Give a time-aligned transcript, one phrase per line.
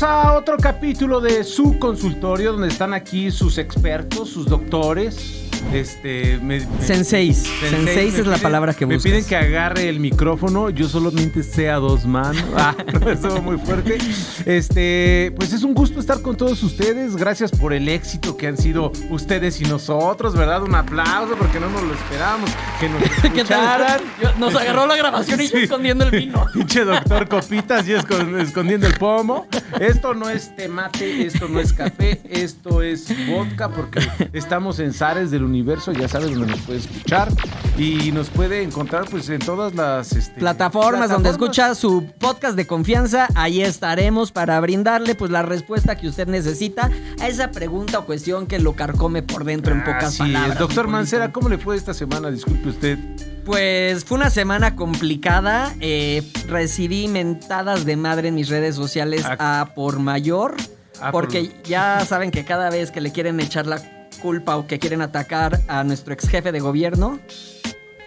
[0.00, 5.47] A otro capítulo de su consultorio donde están aquí sus expertos, sus doctores.
[5.72, 7.38] Este, me, me- Senseis.
[7.38, 9.10] Senseis, Senseis me es la piden- palabra que Me buscas.
[9.12, 12.42] piden que agarre el micrófono, yo solamente sé a dos manos.
[12.56, 13.98] Ah, no, eso muy fuerte.
[14.46, 17.16] Este, pues es un gusto estar con todos ustedes.
[17.16, 20.62] Gracias por el éxito que han sido ustedes y nosotros, ¿verdad?
[20.62, 24.00] Un aplauso porque no nos lo esperábamos, que nos escucharan.
[24.22, 26.46] Yo- Nos agarró la grabación y yo escondiendo el vino.
[26.52, 29.46] Pinche doctor Copitas y escon- escondiendo el pomo.
[29.80, 34.00] Esto no es temate, esto no es café, esto es vodka porque
[34.32, 37.28] estamos en Zares del Universo, ya sabes dónde nos puede escuchar
[37.76, 42.66] y nos puede encontrar pues en todas las este, Plataformas donde escucha su podcast de
[42.66, 46.90] confianza, ahí estaremos para brindarle pues la respuesta que usted necesita
[47.20, 50.32] a esa pregunta o cuestión que lo carcome por dentro en pocas Así es.
[50.32, 50.58] palabras.
[50.58, 51.32] Doctor Mancera.
[51.32, 52.30] ¿cómo le fue esta semana?
[52.30, 52.98] Disculpe usted.
[53.44, 55.74] Pues fue una semana complicada.
[55.80, 59.60] eh, recibí mentadas de madre en mis redes sociales Ah.
[59.60, 60.54] a por mayor.
[61.00, 63.80] Ah, por- porque ya saben que cada vez que le quieren echar la
[64.18, 67.18] culpa o que quieren atacar a nuestro ex jefe de gobierno,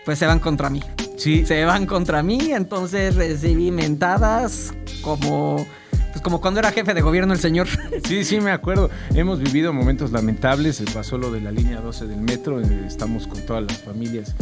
[0.05, 0.81] pues se van contra mí.
[1.17, 5.65] Sí, Se van contra mí, entonces recibí mentadas como.
[6.11, 7.67] Pues como cuando era jefe de gobierno el señor.
[8.07, 8.89] Sí, sí, me acuerdo.
[9.13, 10.81] Hemos vivido momentos lamentables.
[10.93, 12.59] Pasó lo de la línea 12 del metro.
[12.59, 14.35] eh, Estamos con todas las familias.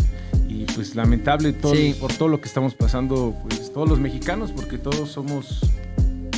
[0.47, 1.95] Y pues lamentable todo, Sí.
[1.99, 5.59] por todo lo que estamos pasando, pues todos los mexicanos, porque todos somos.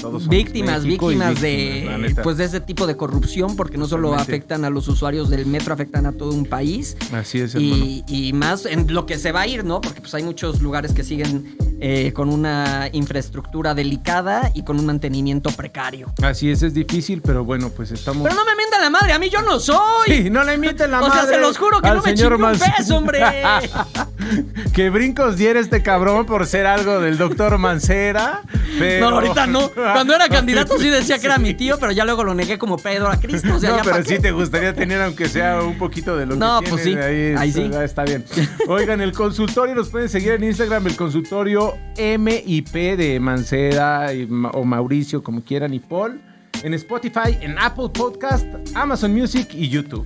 [0.01, 4.69] Todos víctimas, víctimas de pues de ese tipo de corrupción, porque no solo afectan a
[4.69, 6.97] los usuarios del metro, afectan a todo un país.
[7.13, 7.53] Así es.
[7.55, 9.79] Y, y más en lo que se va a ir, ¿no?
[9.79, 14.85] Porque pues hay muchos lugares que siguen eh, con una infraestructura delicada y con un
[14.85, 16.13] mantenimiento precario.
[16.21, 18.21] Así es, es difícil, pero bueno, pues estamos.
[18.21, 20.05] Pero no me mienta la madre, a mí yo no soy.
[20.05, 22.35] Sí, no le imiten la o sea, madre se los juro que no me chingue
[22.35, 23.21] un peso, hombre.
[24.73, 28.43] que brincos diera este cabrón por ser algo del doctor Mancera.
[28.77, 29.09] Pero...
[29.09, 29.71] No, ahorita no.
[29.93, 32.77] Cuando era candidato sí decía que era mi tío, pero ya luego lo negué como
[32.77, 33.55] Pedro a Cristo.
[33.55, 34.19] O sea, no, ya pero sí qué.
[34.19, 37.35] te gustaría tener, aunque sea un poquito de lo No, que pues tienes, sí.
[37.37, 37.69] Ahí, sí.
[37.83, 38.25] está bien.
[38.67, 44.63] Oigan, el consultorio nos pueden seguir en Instagram, el consultorio MIP de Mancera y o
[44.63, 46.21] Mauricio, como quieran, y Paul.
[46.63, 50.05] En Spotify, en Apple Podcast, Amazon Music y YouTube.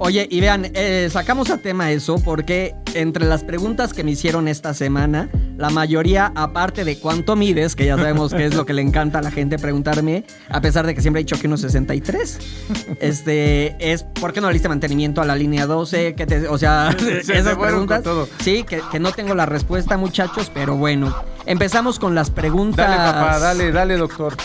[0.00, 4.46] Oye, y vean, eh, sacamos a tema eso porque entre las preguntas que me hicieron
[4.46, 8.74] esta semana, la mayoría, aparte de cuánto mides, que ya sabemos que es lo que
[8.74, 11.60] le encanta a la gente preguntarme, a pesar de que siempre he dicho que unos
[11.62, 12.38] 63,
[13.00, 16.14] este, es ¿por qué no le diste mantenimiento a la línea 12?
[16.14, 18.02] Que te- o sea, Se- se esas preguntas.
[18.02, 18.28] todo.
[18.40, 21.14] Sí, que, que no tengo la respuesta, muchachos, pero bueno.
[21.46, 22.88] Empezamos con las preguntas.
[22.88, 24.36] Dale, papá, dale, dale, doctor.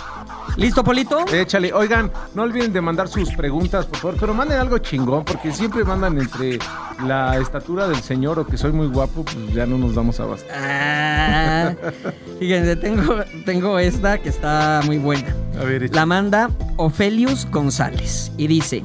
[0.55, 1.25] ¿Listo, Polito?
[1.33, 1.73] Échale.
[1.73, 5.83] Oigan, no olviden de mandar sus preguntas, por favor, pero manden algo chingón, porque siempre
[5.83, 6.59] mandan entre
[7.03, 10.47] la estatura del señor o que soy muy guapo, pues ya no nos damos abasto.
[10.53, 11.73] Ah,
[12.39, 15.35] fíjense, tengo, tengo esta que está muy buena.
[15.59, 15.95] A ver, échale.
[15.95, 18.83] La manda Ofelius González y dice: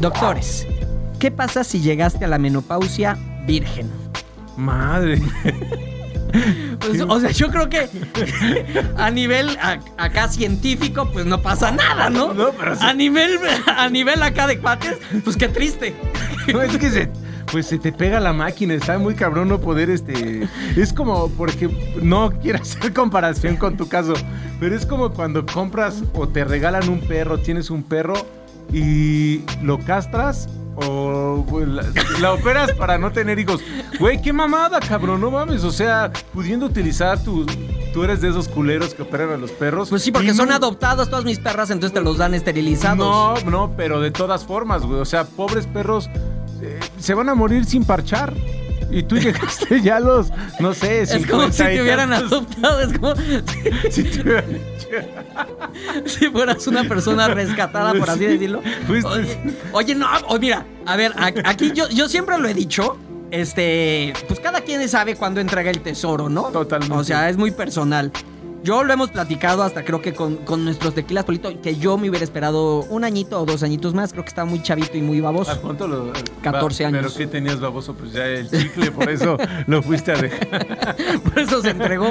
[0.00, 0.66] Doctores,
[1.20, 3.90] ¿qué pasa si llegaste a la menopausia virgen?
[4.56, 5.22] Madre.
[6.80, 7.88] Pues, o sea, yo creo que
[8.96, 12.34] a nivel a- acá científico, pues no pasa nada, ¿no?
[12.34, 12.84] No, pero sí.
[12.84, 15.94] a nivel a nivel acá de cuates, pues qué triste.
[16.52, 17.08] No, es que se,
[17.52, 20.48] pues se te pega la máquina, está muy cabrón no poder, este...
[20.76, 21.68] Es como, porque
[22.02, 24.14] no quiero hacer comparación con tu caso,
[24.60, 28.14] pero es como cuando compras o te regalan un perro, tienes un perro
[28.72, 31.84] y lo castras o pues, la,
[32.20, 33.60] la operas para no tener hijos.
[33.98, 37.46] Güey, qué mamada, cabrón, no mames, o sea, pudiendo utilizar tu...
[37.92, 39.88] Tú eres de esos culeros que operan a los perros.
[39.88, 42.98] Pues sí, porque son adoptadas todas mis perras, entonces te los dan esterilizados.
[42.98, 44.98] No, no, pero de todas formas, güey.
[44.98, 46.10] O sea, pobres perros
[46.60, 48.34] eh, se van a morir sin parchar.
[48.90, 50.30] Y tú llegaste ya a los,
[50.60, 53.14] no sé, Es como 50 si te hubieran adoptado, es como
[53.90, 54.44] Si te-
[56.06, 58.62] si fueras una persona rescatada, por así decirlo.
[58.88, 59.38] Oye,
[59.72, 60.06] oye, no,
[60.40, 61.12] mira, a ver,
[61.44, 62.96] aquí yo, yo siempre lo he dicho.
[63.30, 66.50] Este, pues cada quien sabe cuándo entrega el tesoro, ¿no?
[66.50, 66.94] Totalmente.
[66.94, 68.12] O sea, es muy personal.
[68.64, 72.08] Yo lo hemos platicado hasta creo que con, con nuestros tequilas, Polito, que yo me
[72.08, 74.12] hubiera esperado un añito o dos añitos más.
[74.12, 75.60] Creo que estaba muy chavito y muy ¿A baboso.
[75.60, 76.10] cuánto lo.?
[76.40, 77.02] 14 va- años.
[77.02, 77.92] Pero ¿qué tenías baboso?
[77.92, 80.96] Pues ya el chicle, por eso lo fuiste a dejar.
[81.22, 82.08] Por eso se entregó.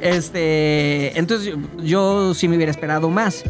[0.00, 3.44] Este, entonces yo, yo sí me hubiera esperado más.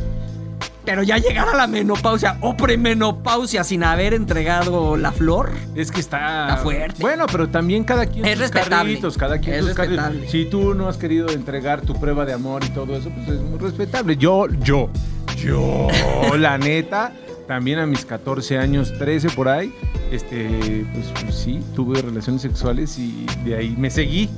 [0.85, 5.51] Pero ya llegar a la menopausia o premenopausia sin haber entregado la flor.
[5.75, 6.49] Es que está.
[6.49, 7.01] Está fuerte.
[7.01, 8.77] Bueno, pero también cada quien Es sus respetable.
[8.77, 10.05] carritos, cada quien Es sus carritos.
[10.05, 10.31] respetable.
[10.31, 13.41] Si tú no has querido entregar tu prueba de amor y todo eso, pues es
[13.41, 14.17] muy respetable.
[14.19, 14.91] Yo, yo,
[15.39, 15.89] yo,
[16.39, 17.13] la neta,
[17.49, 19.73] también a mis 14 años, 13 por ahí,
[20.13, 24.29] este, pues, pues sí, tuve relaciones sexuales y de ahí me seguí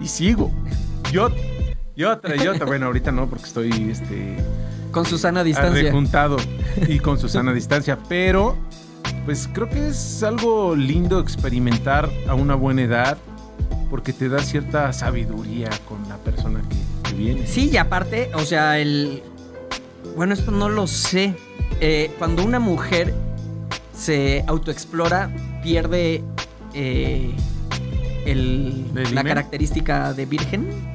[0.00, 0.50] y sigo.
[1.12, 1.28] Yo,
[1.94, 2.66] y otra, y otra.
[2.66, 4.36] Bueno, ahorita no, porque estoy, este,
[4.94, 5.90] Con su sana distancia.
[5.92, 6.36] Juntado
[6.88, 7.98] y con su sana distancia.
[8.08, 8.56] Pero,
[9.26, 13.18] pues creo que es algo lindo experimentar a una buena edad
[13.90, 17.46] porque te da cierta sabiduría con la persona que, que viene.
[17.46, 19.22] Sí, y aparte, o sea, el.
[20.16, 21.34] Bueno, esto no lo sé.
[21.80, 23.12] Eh, cuando una mujer
[23.96, 25.30] se autoexplora,
[25.62, 26.22] pierde
[26.72, 27.32] eh,
[28.26, 30.93] el- ¿El la característica de virgen.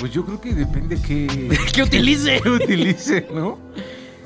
[0.00, 2.40] Pues yo creo que depende que, ¿Qué utilice?
[2.40, 3.58] que utilice, ¿no?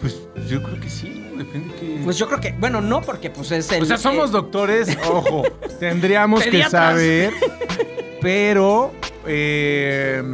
[0.01, 2.01] Pues yo creo que sí, depende que...
[2.05, 3.85] Pues yo creo que, bueno, no, porque pues es el.
[3.85, 5.43] o sea, somos eh, doctores, ojo,
[5.81, 7.33] tendríamos que saber,
[8.21, 8.91] pero
[9.27, 10.25] eh,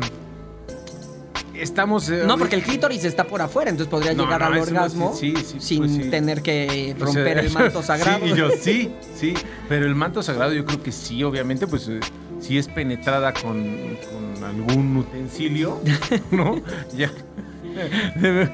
[1.55, 2.09] estamos...
[2.09, 5.15] eh, No, porque el clítoris está por afuera, entonces podría No, llegar no, al orgasmo
[5.15, 6.11] sí, sí, sin pues sí.
[6.11, 8.25] tener que o sea, romper el manto sagrado.
[8.25, 9.35] Sí, y yo sí, sí,
[9.69, 12.01] pero el manto sagrado yo creo que sí, obviamente, pues eh,
[12.49, 13.63] si es penetrada con,
[14.11, 15.81] con algún utensilio,
[16.31, 16.57] ¿no?
[16.97, 17.11] Ya,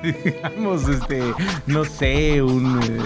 [0.02, 1.22] digamos, este,
[1.66, 2.98] no sé, un eh,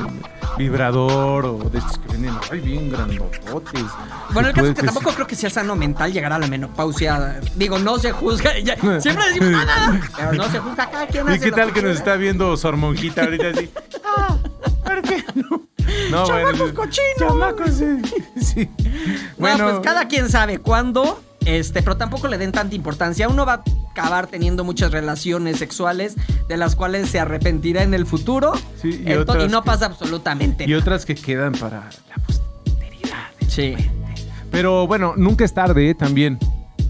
[0.57, 3.85] vibrador o de estos que venden, ay, bien grandototes.
[4.33, 6.47] Bueno, el Que caso es que tampoco creo que sea sano mental llegar a la
[6.47, 7.41] menopausia.
[7.55, 8.59] Digo, no se juzga.
[8.59, 11.67] ya- siempre decimos "Ah, nada, pero no se juzga cada quien ¿Y hace qué tal
[11.73, 11.91] que nos quiera.
[11.93, 13.69] está viendo Sor Monjita ahorita así?
[14.05, 14.39] Ah,
[14.85, 15.68] ¿por qué no?
[16.11, 17.17] No, Chamacos cochinos.
[17.19, 17.85] Chamacos, sí.
[18.41, 18.69] sí.
[19.39, 23.29] No, pues cada quien sabe cuándo, este, pero tampoco le den tanta importancia.
[23.29, 26.15] Uno va a acabar teniendo muchas relaciones sexuales
[26.49, 28.53] de las cuales se arrepentirá en el futuro.
[28.81, 33.27] Sí, y no que- pasa absolutamente Y otras que quedan para la posteridad.
[33.49, 33.75] Sí.
[34.51, 35.95] Pero bueno, nunca es tarde ¿eh?
[35.95, 36.39] también.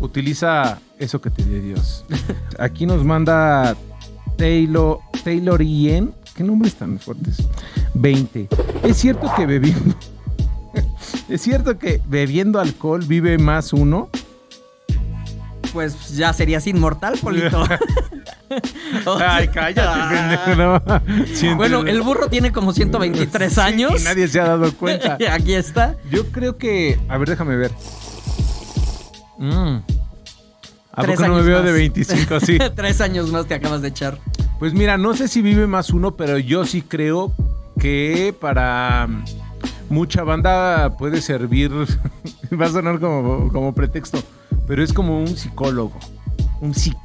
[0.01, 2.05] Utiliza eso que te dio Dios.
[2.59, 3.77] Aquí nos manda
[4.37, 6.15] Taylor, Taylor Ian.
[6.35, 7.39] ¿Qué nombres tan fuertes?
[7.95, 8.49] 20.
[8.85, 9.95] Es cierto que bebiendo.
[11.29, 14.09] Es cierto que bebiendo alcohol vive más uno.
[15.73, 17.65] Pues ya serías inmortal, Polito.
[19.05, 20.83] O sea, Ay, cállate, no.
[21.35, 24.01] Sí, Bueno, el burro tiene como 123 Sí, años.
[24.01, 25.19] y nadie se ha dado cuenta.
[25.33, 25.97] Aquí está.
[26.11, 26.99] Yo creo que.
[27.09, 27.71] A ver, déjame ver.
[29.39, 29.77] Mm.
[30.93, 31.67] ¿A Tres poco no me veo más.
[31.67, 32.41] de 25?
[32.41, 32.59] Sí.
[32.75, 34.19] Tres años más te acabas de echar.
[34.59, 37.33] Pues mira, no sé si vive más uno, pero yo sí creo
[37.79, 39.09] que para
[39.89, 41.71] mucha banda puede servir.
[42.61, 44.23] Va a sonar como, como pretexto,
[44.67, 45.99] pero es como un psicólogo.
[46.61, 46.97] Un psi-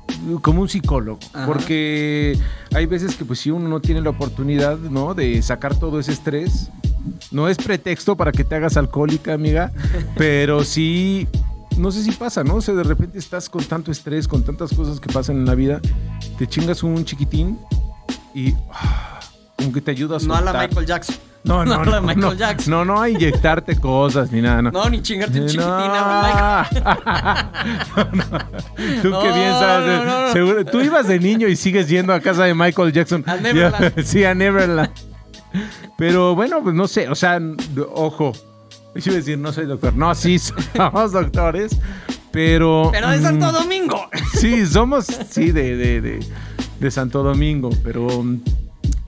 [0.41, 1.19] como un psicólogo.
[1.33, 1.45] Ajá.
[1.45, 2.37] Porque
[2.73, 5.13] hay veces que pues si uno no tiene la oportunidad, ¿no?
[5.13, 6.69] De sacar todo ese estrés.
[7.31, 9.71] No es pretexto para que te hagas alcohólica, amiga,
[10.17, 11.27] pero sí,
[11.77, 12.55] no sé si pasa, ¿no?
[12.55, 15.53] O sea, de repente estás con tanto estrés, con tantas cosas que pasan en la
[15.55, 15.81] vida,
[16.37, 17.59] te chingas un chiquitín
[18.33, 19.12] y ah,
[19.57, 20.67] como que te ayuda a No a la soltar.
[20.69, 21.15] Michael Jackson.
[21.43, 22.71] No, no, no a no, Michael no, Jackson.
[22.71, 24.71] no, no a inyectarte cosas ni nada, no.
[24.71, 25.51] No, ni chingarte un No.
[25.51, 26.83] chiquitín a Michael.
[27.95, 29.01] No, no.
[29.01, 29.97] Tú No, qué bien sabes.
[29.99, 30.33] no, no, no.
[30.33, 33.23] seguro- tú ibas de niño y sigues yendo a casa de Michael Jackson.
[33.27, 34.03] A Neverland.
[34.03, 34.89] Sí, a Neverland.
[35.97, 37.39] Pero bueno, pues no sé, o sea,
[37.93, 38.31] ojo.
[38.95, 39.95] Yo iba a decir, no soy doctor.
[39.95, 41.75] No, sí, somos doctores,
[42.31, 42.89] pero...
[42.91, 44.07] Pero de Santo mm, Domingo.
[44.39, 46.19] Sí, somos, sí, de, de, de,
[46.79, 48.39] de Santo Domingo, pero mm,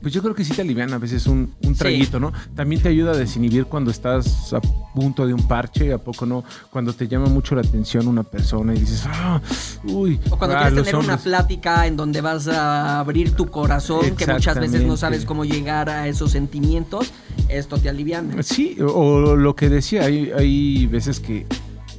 [0.05, 1.79] pues yo creo que sí te alivian a veces un, un Sí.
[1.79, 2.31] traguito, ¿no?
[2.55, 6.43] También te ayuda a desinhibir cuando estás a punto de un parche, ¿a poco no?
[6.69, 9.41] Cuando te llama mucho la atención una persona y dices, ah,
[9.85, 10.19] uy.
[10.29, 11.21] O cuando ah, quieres tener una hombres".
[11.23, 15.89] plática en donde vas a abrir tu corazón, que muchas veces no sabes cómo llegar
[15.89, 17.11] a esos sentimientos,
[17.49, 18.43] esto te aliviana.
[18.43, 21.47] Sí, o, o lo que decía, hay, hay veces que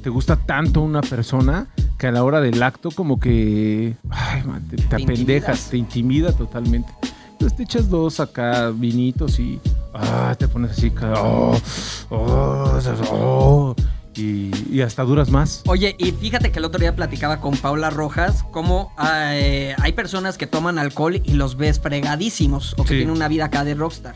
[0.01, 1.67] te gusta tanto una persona
[1.97, 5.69] que a la hora del acto como que ay, man, te, te Te apendejas, intimidas.
[5.71, 6.93] te intimida totalmente.
[7.39, 9.59] Entonces te echas dos acá vinitos y
[9.93, 11.55] ah, te pones así, oh,
[12.09, 12.79] oh,
[13.11, 13.75] oh,
[14.15, 15.61] y, y hasta duras más.
[15.67, 18.91] Oye, y fíjate que el otro día platicaba con Paula Rojas cómo
[19.31, 22.95] eh, hay personas que toman alcohol y los ves fregadísimos o que Sí.
[22.95, 24.15] tienen una vida acá de rockstar.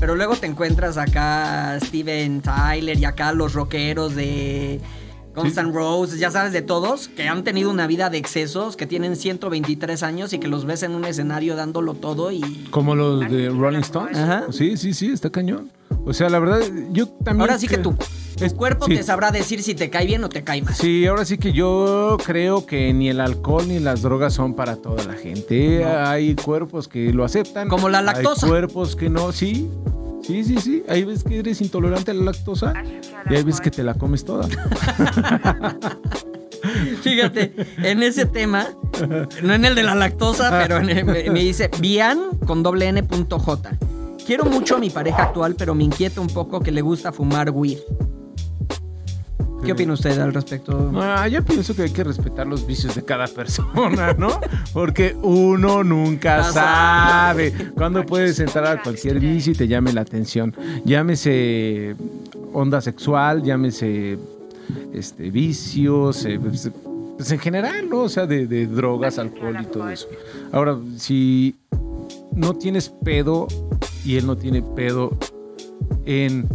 [0.00, 4.80] Pero luego te encuentras acá Steven Tyler y acá los rockeros de
[5.36, 5.60] Guns Sí.
[5.60, 9.14] N' Roses, ya sabes, de todos, que han tenido una vida de excesos, que tienen
[9.16, 12.40] 123 años y que los ves en un escenario dándolo todo y...
[12.70, 14.16] Como los de Rolling Stones.
[14.16, 14.46] Ajá.
[14.50, 15.70] Sí, sí, sí, está cañón.
[16.04, 17.42] O sea, la verdad, yo también...
[17.42, 17.94] Ahora sí que tu,
[18.36, 18.94] tu es- cuerpo sí.
[18.96, 20.74] te sabrá decir si te cae bien o te cae mal.
[20.74, 24.76] Sí, ahora sí que yo creo que ni el alcohol ni las drogas son para
[24.76, 25.84] toda la gente.
[25.84, 27.68] Hay cuerpos que lo aceptan.
[27.68, 28.46] Como la lactosa.
[28.46, 29.68] Hay cuerpos que no, sí.
[30.26, 30.82] Sí, sí, sí.
[30.88, 32.74] Hay veces que eres intolerante a la lactosa
[33.30, 34.48] y hay veces que te la comes toda.
[37.02, 37.52] Fíjate,
[37.82, 38.66] en ese tema,
[39.42, 42.86] no en el de la lactosa, pero en el- me, me dice Bian con doble
[42.88, 43.70] N punto J.
[44.26, 47.50] Quiero mucho a mi pareja actual, pero me inquieta un poco que le gusta fumar
[47.50, 47.78] weed.
[49.66, 50.92] ¿Qué opina usted al respecto?
[50.94, 54.40] Ah, yo pienso que hay que respetar los vicios de cada persona, ¿no?
[54.72, 60.02] Porque uno nunca No sabe cuándo puedes entrar a cualquier vicio y te llame la
[60.02, 60.54] atención.
[60.84, 61.96] Llámese
[62.52, 64.18] onda sexual, llámese
[64.92, 66.70] este, vicios, eh, pues,
[67.16, 68.02] pues, en general, ¿no?
[68.02, 70.06] O sea, de, de drogas, alcohol y todo eso.
[70.52, 71.56] Ahora, si
[72.32, 73.48] no tienes pedo
[74.04, 75.10] y él no tiene pedo
[76.04, 76.46] en...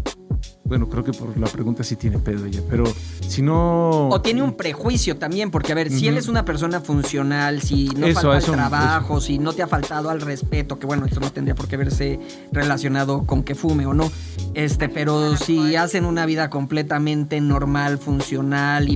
[0.71, 2.85] Bueno, creo que por la pregunta sí tiene pedo ella, pero
[3.27, 4.07] si no...
[4.07, 7.89] O tiene un prejuicio también, porque a ver, si él es una persona funcional, si
[7.89, 11.05] no Eso, falta eso, al trabajo, si no te ha faltado al respeto, que bueno,
[11.05, 12.21] esto no tendría por qué verse
[12.53, 14.09] relacionado con que fume o no,
[14.53, 18.95] este, pero si hacen una vida completamente normal, funcional y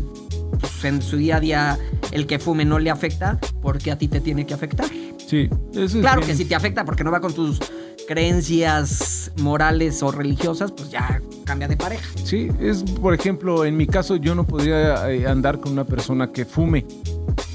[0.58, 1.78] pues, en su día a día
[2.12, 4.88] el que fume no le afecta, ¿por qué a ti te tiene que afectar?
[5.28, 6.32] Sí, eso es Claro bien.
[6.32, 7.60] que si te afecta porque no va con tus
[8.08, 12.06] creencias morales o religiosas, pues ya cambia de pareja.
[12.24, 16.32] Sí, es, por ejemplo, en mi caso yo no podría eh, andar con una persona
[16.32, 16.86] que fume,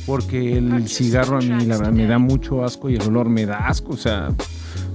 [0.07, 3.47] porque el cigarro a mí la verdad me da mucho asco y el olor me
[3.47, 4.31] da asco, o sea,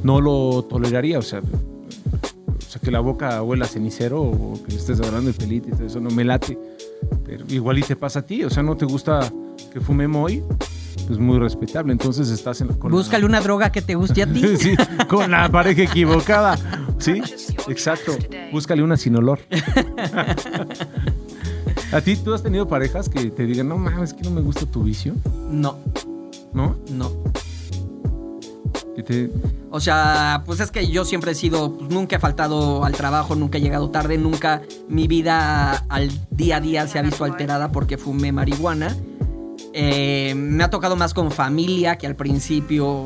[0.04, 4.76] no lo toleraría, o sea, o sea que la boca huela a cenicero o que
[4.76, 6.58] estés hablando de pelito y todo eso, no me late,
[7.26, 9.32] pero igual y te pasa a ti, o sea, no te gusta
[9.72, 10.44] que fumemos hoy,
[11.08, 14.28] pues muy respetable, entonces estás en, con la- Búscale una droga que te guste a
[14.32, 14.42] ti.
[14.58, 14.76] Sí,
[15.08, 16.58] con la pareja equivocada.
[16.98, 17.22] Sí,
[17.68, 18.14] exacto.
[18.52, 19.40] Búscale una sin olor.
[21.92, 24.66] ¿A ti tú has tenido parejas que te digan, no mames, que no me gusta
[24.66, 25.14] tu vicio?
[25.50, 25.78] No,
[26.54, 26.76] ¿No?
[26.92, 27.12] no.
[29.06, 29.30] Te-
[29.70, 33.36] O sea, pues es que yo siempre he sido, pues nunca he faltado al trabajo,
[33.36, 37.72] nunca he llegado tarde, nunca mi vida al día a día se ha visto alterada
[37.72, 38.96] porque fumé marihuana.
[39.78, 43.04] Eh, me ha tocado más con familia que al principio,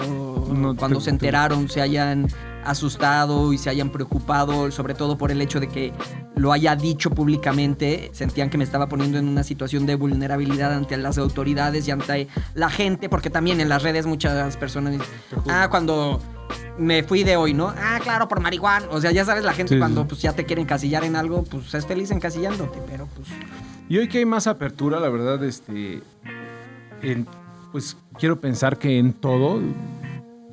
[0.54, 2.28] No cuando te- se enteraron, se hayan
[2.64, 5.92] asustado y se hayan preocupado, sobre todo por el hecho de que
[6.36, 10.96] lo haya dicho públicamente, sentían que me estaba poniendo en una situación de vulnerabilidad ante
[10.98, 15.08] las autoridades y ante la gente, porque también en las redes muchas personas dicen,
[15.50, 16.22] ah, cuando
[16.78, 17.74] me fui de hoy, ¿no?
[17.78, 18.86] Ah, claro, por marihuana.
[18.92, 20.08] O sea, ya sabes, la gente Sí, cuando sí.
[20.10, 23.28] pues ya te quiere encasillar en algo, pues es feliz encasillándote, pero pues...
[23.90, 26.02] Y hoy que hay más apertura, la verdad, este,
[27.02, 27.28] en-
[27.72, 29.60] pues quiero pensar que en todo,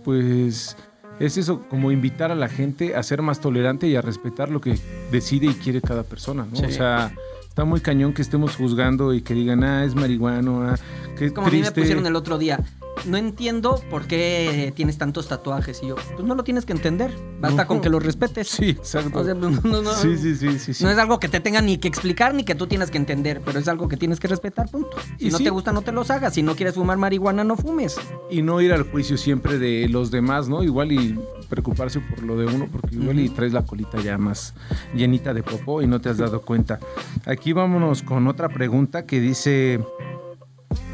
[0.05, 0.77] pues
[1.19, 4.61] es eso, como invitar a la gente a ser más tolerante y a respetar lo
[4.61, 4.79] que
[5.11, 6.57] decide y quiere cada persona, ¿no?
[6.57, 6.65] Sí.
[6.67, 7.11] O sea,
[7.49, 10.77] está muy cañón que estemos juzgando y que digan, ah, es marihuano, ah,
[11.19, 11.81] qué Como a mí me triste.
[11.81, 12.61] pusieron el otro día.
[13.05, 15.81] No entiendo por qué tienes tantos tatuajes.
[15.83, 17.13] Y yo, pues no lo tienes que entender.
[17.41, 17.69] Basta No.
[17.69, 18.49] con que los respetes.
[18.49, 19.19] Sí, exacto.
[19.21, 20.83] O sea, pues, no, no, sí, sí, sí, sí.
[20.85, 23.43] No es algo que te tengan ni que explicar ni que tú tienes que entender,
[23.45, 24.97] pero es algo que tienes que respetar, punto.
[25.19, 25.45] Si Y no sí.
[25.45, 26.35] te gusta, no te los hagas.
[26.35, 27.97] Si no quieres fumar marihuana, no fumes.
[28.31, 30.63] Y no ir al juicio siempre de los demás, ¿no?
[30.65, 34.55] Igual y preocuparse por lo de uno, porque igual y traes la colita ya más
[34.95, 36.81] llenita de popó y no te has dado cuenta.
[37.25, 39.79] Aquí vámonos con otra pregunta que dice,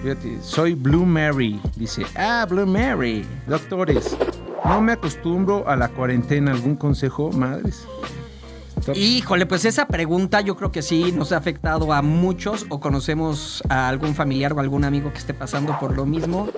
[0.02, 1.60] fíjate, soy Blue Mary.
[1.76, 4.16] Dice, ah, Blue Mary, doctores,
[4.64, 6.52] no me acostumbro a la cuarentena.
[6.52, 7.86] ¿Algún consejo, madres?
[8.94, 13.62] Híjole, pues esa pregunta yo creo que sí nos ha afectado a muchos o conocemos
[13.68, 16.48] a algún familiar o algún amigo que esté pasando por lo mismo.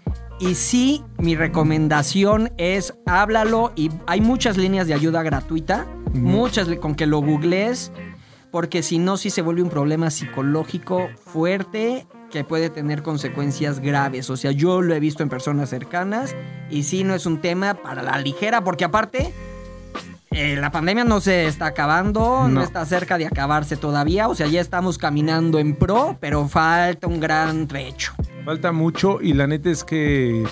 [0.40, 6.94] Y sí, mi recomendación es háblalo y hay muchas líneas de ayuda gratuita, muchas con
[6.94, 7.92] que lo googlees,
[8.50, 14.28] porque si no, sí se vuelve un problema psicológico fuerte que puede tener consecuencias graves.
[14.28, 16.34] O sea, yo lo he visto en personas cercanas
[16.68, 19.32] y sí no es un tema para la ligera, porque aparte
[20.32, 22.48] eh, la pandemia no se está acabando, no.
[22.48, 22.62] No.
[22.62, 24.26] está cerca de acabarse todavía.
[24.28, 28.14] O sea, ya estamos caminando en pro, pero falta un gran trecho.
[28.44, 30.44] Falta mucho y la neta es que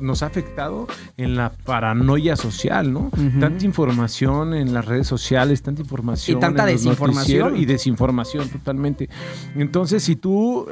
[0.00, 0.86] nos ha afectado
[1.18, 3.10] en la paranoia social, ¿no?
[3.38, 6.38] Tanta información en las redes sociales, tanta información.
[6.38, 7.56] Y tanta en desinformación.
[7.56, 9.10] Y desinformación totalmente.
[9.54, 10.66] Entonces, si tú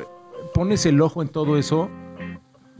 [0.57, 1.91] pones el ojo en todo eso,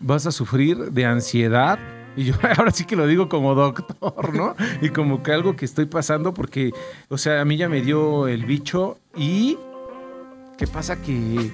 [0.01, 1.79] vas a sufrir de ansiedad.
[2.17, 4.57] Y yo ahora sí que lo digo como doctor, ¿no?
[4.81, 6.71] Y como que algo que estoy pasando porque,
[7.11, 9.59] o sea, a mí ya me dio el bicho y
[10.57, 11.03] ¿qué pasa?
[11.03, 11.51] Que,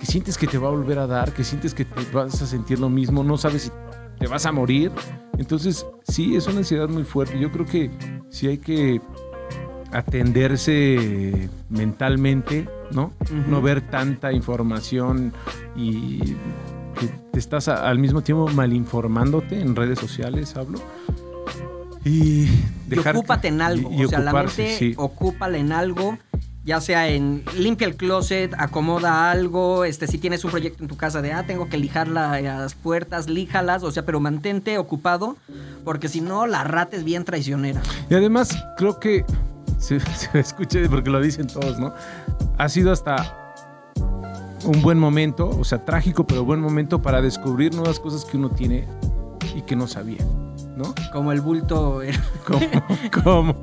[0.00, 2.46] que sientes que te va a volver a dar, que sientes que te vas a
[2.46, 3.70] sentir lo mismo, no sabes si
[4.18, 4.90] te vas a morir.
[5.36, 7.38] Entonces, sí, es una ansiedad muy fuerte.
[7.38, 7.90] Yo creo que
[8.30, 9.02] sí hay que
[9.92, 13.12] atenderse mentalmente, ¿no?
[13.48, 15.32] No ver tanta información
[15.76, 16.18] y
[16.98, 20.78] que te estás a- al mismo tiempo malinformándote en redes sociales, hablo.
[22.04, 22.48] Y
[23.08, 23.90] ocúpate en algo.
[23.90, 24.94] y- y o sea, la mente, sí.
[24.96, 26.18] ocúpala en algo.
[26.64, 30.96] Ya sea en limpia el closet, acomoda algo, este, si tienes un proyecto en tu
[30.96, 35.36] casa de, ah, tengo que lijar la- las puertas, líjalas, o sea, pero mantente ocupado,
[35.84, 37.80] porque si no, la rata es bien traicionera.
[38.10, 39.24] Y además, creo que
[39.78, 41.92] se, se escuche porque lo dicen todos, ¿no?
[42.58, 43.54] Ha sido hasta
[44.64, 48.50] un buen momento, o sea, trágico, pero buen momento para descubrir nuevas cosas que uno
[48.50, 48.86] tiene
[49.56, 50.24] y que no sabía,
[50.76, 50.94] ¿no?
[51.12, 52.00] Como el bulto.
[52.46, 52.60] Como,
[53.24, 53.54] como,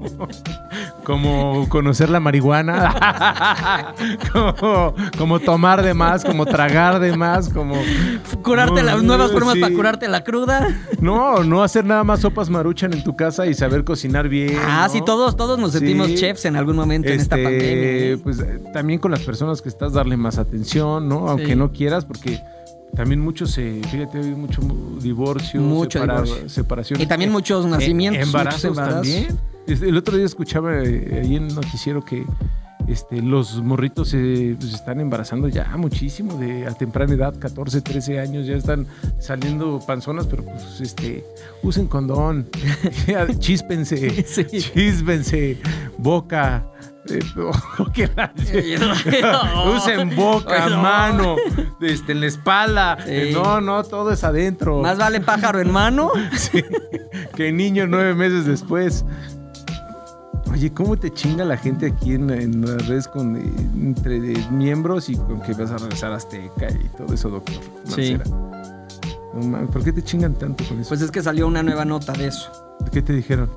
[1.05, 3.93] como conocer la marihuana,
[4.33, 7.75] como, como tomar de más, como tragar de más, como...
[8.43, 9.61] Curarte No, las nuevas no, formas sí.
[9.61, 10.67] para curarte la cruda.
[10.99, 14.57] No, no hacer nada más sopas maruchan en tu casa y saber cocinar bien.
[14.67, 14.93] Ah, ¿no?
[14.93, 16.15] sí, todos, todos nos sentimos Sí.
[16.15, 17.89] chefs en algún momento en esta Este, pandemia.
[18.13, 18.17] ¿eh?
[18.21, 21.29] Pues eh, también con las personas que estás, darle más atención, ¿no?
[21.29, 21.55] Aunque Sí.
[21.55, 22.41] no quieras, porque
[22.95, 26.49] también muchos se, fíjate, hay mucho mu- divorcio, Mucho separa- divorcio.
[26.49, 27.01] separación.
[27.01, 29.07] Y también muchos nacimientos, embarazos, muchos embarazos.
[29.13, 29.39] también.
[29.89, 32.25] El otro día escuchaba eh, ahí en el noticiero que
[32.87, 38.19] este, los morritos se pues, están embarazando ya muchísimo de a temprana edad, 14, 13
[38.19, 38.85] años, ya están
[39.19, 41.23] saliendo panzonas, pero pues este,
[41.63, 42.49] usen condón,
[43.39, 44.43] chíspense, Sí.
[44.73, 45.57] chíspense,
[45.97, 46.67] boca.
[47.09, 47.19] Eh,
[49.75, 50.81] usen boca, No.
[50.81, 51.35] mano,
[51.81, 52.97] este, en la espalda.
[53.03, 53.11] Sí.
[53.11, 54.81] Eh, No, no, todo es adentro.
[54.81, 56.11] Más vale pájaro en mano.
[56.37, 56.63] Sí,
[57.35, 59.05] que niño nueve meses después.
[60.51, 63.41] Oye, ¿cómo te chinga la gente aquí en, en las redes con, eh,
[63.75, 64.19] entre
[64.51, 67.55] miembros y con que vas a regresar a Azteca y todo eso, doctor?
[67.87, 68.17] Sí.
[69.33, 70.89] No mames, ¿Por qué te chingan tanto con eso?
[70.89, 72.51] Pues es que salió una nueva nota de eso.
[72.91, 73.49] ¿Qué te dijeron?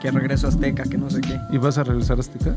[0.00, 1.38] Que regreso a Azteca, que no sé qué.
[1.50, 2.56] ¿Y vas a regresar a Azteca?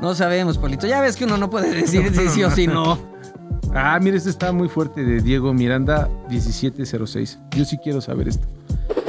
[0.00, 0.86] No sabemos, Polito.
[0.86, 2.98] Ya ves que uno no puede decir si sí o si no.
[3.76, 7.40] Ah, mira, este está muy fuerte de Diego Miranda 1706.
[7.56, 8.46] Yo sí quiero saber esto.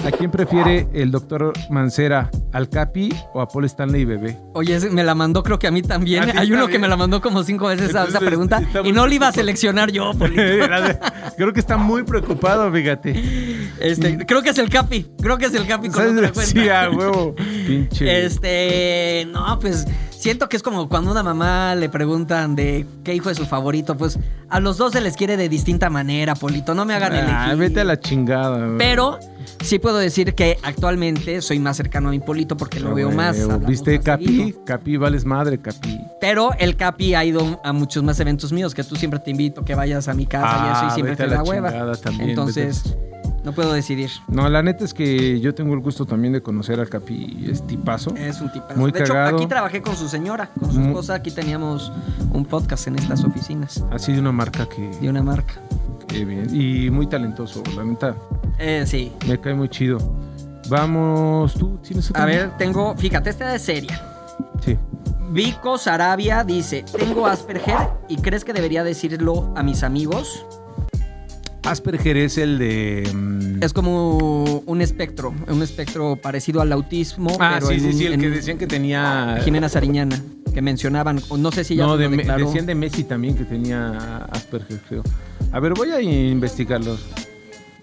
[0.05, 2.29] ¿A quién prefiere el doctor Mancera?
[2.53, 4.37] ¿Al Capi o a Paul Stanley Bebé?
[4.53, 6.21] Oye, me la mandó creo que a mí también.
[6.21, 9.07] ¿A ti Hay uno que me la mandó como cinco veces esa, pregunta y no
[9.07, 10.11] la iba a seleccionar yo.
[11.37, 13.15] Creo que está muy preocupado, fíjate.
[13.79, 15.07] Este, creo que es el Capi.
[15.21, 16.51] Creo que es el Capi con otra cuenta.
[16.51, 17.35] Sí, a huevo.
[17.67, 18.25] Pinche.
[18.25, 19.85] Este, no, pues
[20.25, 23.45] siento que es como cuando a una mamá le preguntan de qué hijo es su
[23.45, 24.17] favorito, pues
[24.49, 27.31] a los dos se les quiere de distinta manera, Polito, no me hagan elegir.
[27.31, 28.57] Ah, vete a la chingada.
[28.65, 28.77] güey.
[28.79, 29.19] Pero
[29.63, 33.11] sí puedo decir que actualmente soy más cercano a mi Polito porque lo Ah, veo
[33.11, 33.37] más.
[33.67, 34.25] ¿Viste, más Capi?
[34.25, 34.65] seguido.
[34.65, 35.99] Capi, vales madre, Capi.
[36.19, 39.63] Pero el Capi ha ido a muchos más eventos míos, que tú siempre te invito
[39.63, 41.43] que vayas a mi casa y eso, Ah, y siempre vete te a da la
[41.43, 41.95] hueva.
[41.97, 42.95] también, Entonces,
[43.45, 44.09] no puedo decidir.
[44.27, 47.65] No, la neta es que yo tengo el gusto también de conocer al Capi, es
[47.65, 48.15] tipazo.
[48.15, 48.79] Es un tipazo.
[48.79, 49.37] Muy de hecho, cagado.
[49.37, 51.13] aquí trabajé con su señora, con su esposa.
[51.13, 51.91] Aquí teníamos
[52.33, 55.53] un podcast en estas oficinas Así de una marca que, de una marca.
[56.07, 56.47] que bien.
[56.51, 58.15] Y muy talentoso, la neta.
[58.57, 59.11] Eh, sí.
[59.27, 59.99] Me cae muy chido.
[60.67, 62.23] Vamos, tú tienes otra.
[62.23, 64.01] A ver, tengo, fíjate, esta es seria.
[64.63, 64.75] Sí.
[65.29, 67.77] Vico Sarabia dice, tengo Asperger
[68.09, 70.45] y crees que debería decirlo a mis amigos.
[71.65, 73.09] Asperger es el de.
[73.13, 77.93] mm, Es como un espectro, un espectro parecido al autismo, ah, pero sí, sí, un-
[77.93, 79.39] sí, el que decían que tenía.
[79.43, 80.21] Jimena Sariñana,
[80.53, 82.45] que mencionaban, o no sé si ya no, de declaró.
[82.45, 85.03] decían de Messi también que tenía Asperger, creo.
[85.51, 86.97] A ver, voy a investigarlo.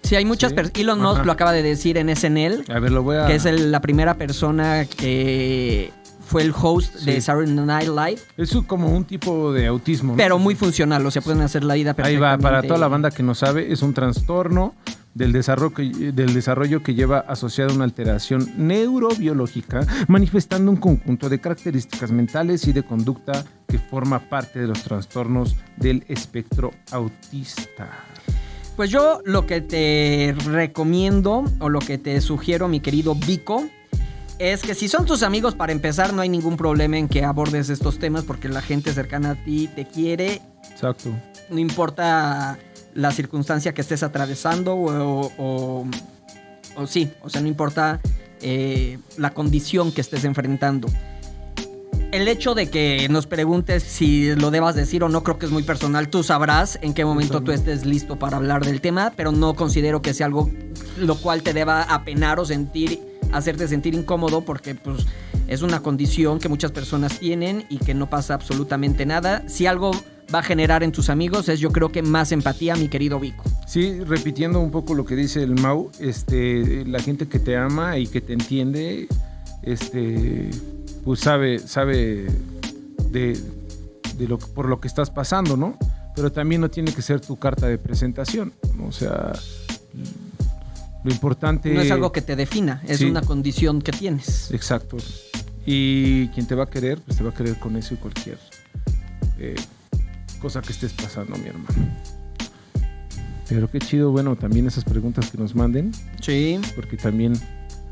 [0.02, 0.56] Sí, hay muchas Sí.
[0.56, 0.78] personas.
[0.80, 1.24] Elon Musk Ajá.
[1.24, 3.26] lo acaba de decir en SNL, A ver, lo voy a.
[3.26, 5.90] que es el- la primera persona que
[6.32, 7.20] fue el host de.
[7.20, 10.14] Saturday Night Live, Es como un tipo de autismo.
[10.14, 10.16] ¿no?
[10.16, 12.42] pero muy funcional, o sea, pueden hacer la vida Ahí perfectamente.
[12.44, 14.74] va, para toda la banda que no sabe, es un trastorno
[15.12, 21.38] del desarrollo, que, del desarrollo que lleva asociada una alteración neurobiológica, manifestando un conjunto de
[21.38, 27.90] características mentales y de conducta que forma parte de los trastornos del espectro autista.
[28.74, 33.68] Pues yo lo que te recomiendo o lo que te sugiero, mi querido Vico,
[34.50, 37.68] es que si son tus amigos, para empezar, no hay ningún problema en que abordes
[37.70, 41.10] estos temas porque la gente cercana a ti te quiere, Exacto.
[41.50, 42.58] no importa
[42.94, 45.86] la circunstancia que estés atravesando o, o-
[46.76, 48.00] o sí, o sea, no importa
[48.40, 50.88] eh, la condición que estés enfrentando.
[52.10, 55.52] El hecho de que nos preguntes si lo debas decir o no creo que es
[55.52, 56.08] muy personal.
[56.08, 60.02] Tú sabrás en qué momento tú estés listo para hablar del tema, pero no considero
[60.02, 60.50] que sea algo
[60.98, 63.00] lo cual te deba apenar o sentir,
[63.32, 65.06] hacerte sentir incómodo porque pues
[65.48, 69.44] es una condición que muchas personas tienen y que no pasa absolutamente nada.
[69.48, 69.92] Si algo
[70.32, 73.44] va a generar en tus amigos es yo creo que más empatía, mi querido Vico.
[73.66, 77.98] Sí, repitiendo un poco lo que dice el Mau, este, la gente que te ama
[77.98, 79.08] y que te entiende,
[79.62, 80.50] este,
[81.04, 82.26] pues sabe, sabe
[83.10, 83.38] de,
[84.16, 85.76] de lo, por lo que estás pasando, ¿no?
[86.14, 88.52] Pero también no tiene que ser tu carta de presentación,
[88.86, 89.32] o sea,
[91.04, 91.72] lo importante...
[91.74, 93.04] No es algo que te defina, es Sí.
[93.06, 94.50] una condición que tienes.
[94.52, 94.96] Exacto.
[95.66, 98.38] Y quien te va a querer, pues te va a querer con eso y cualquier
[99.38, 99.54] eh,
[100.40, 101.74] cosa que estés pasando, mi hermano.
[103.48, 106.60] Pero qué chido, bueno, también esas preguntas que nos manden, Sí.
[106.74, 107.34] porque también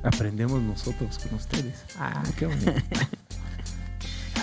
[0.02, 1.84] aprendemos nosotros con ustedes.
[1.98, 2.72] Ah, qué bonito.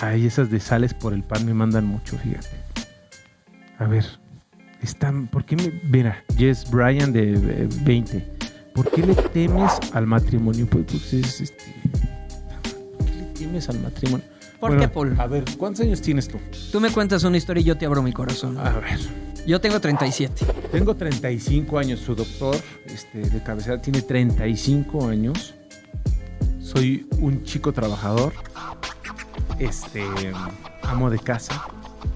[0.00, 2.48] Ay, esas de sales por el pan me mandan mucho, fíjate.
[3.78, 4.04] A ver,
[4.82, 8.37] están, ¿por qué me, mira, Jess Bryan de eh, 20,
[8.78, 10.68] ¿por qué le temes al matrimonio?
[10.70, 11.74] Pues, pues es este,
[12.96, 14.24] ¿por qué le temes al matrimonio?
[14.60, 15.16] ¿Por Bueno, qué, Paul?
[15.18, 16.38] A ver, ¿cuántos años tienes tú?
[16.70, 18.56] Tú me cuentas una historia y yo te abro mi corazón.
[18.56, 19.00] A ver,
[19.48, 20.46] Yo tengo 37.
[20.70, 22.54] tengo 35 años, su doctor
[22.86, 25.56] este, de cabecera tiene 35 años.
[26.60, 28.32] Soy un chico trabajador,
[29.58, 30.04] este,
[30.82, 31.66] amo de casa.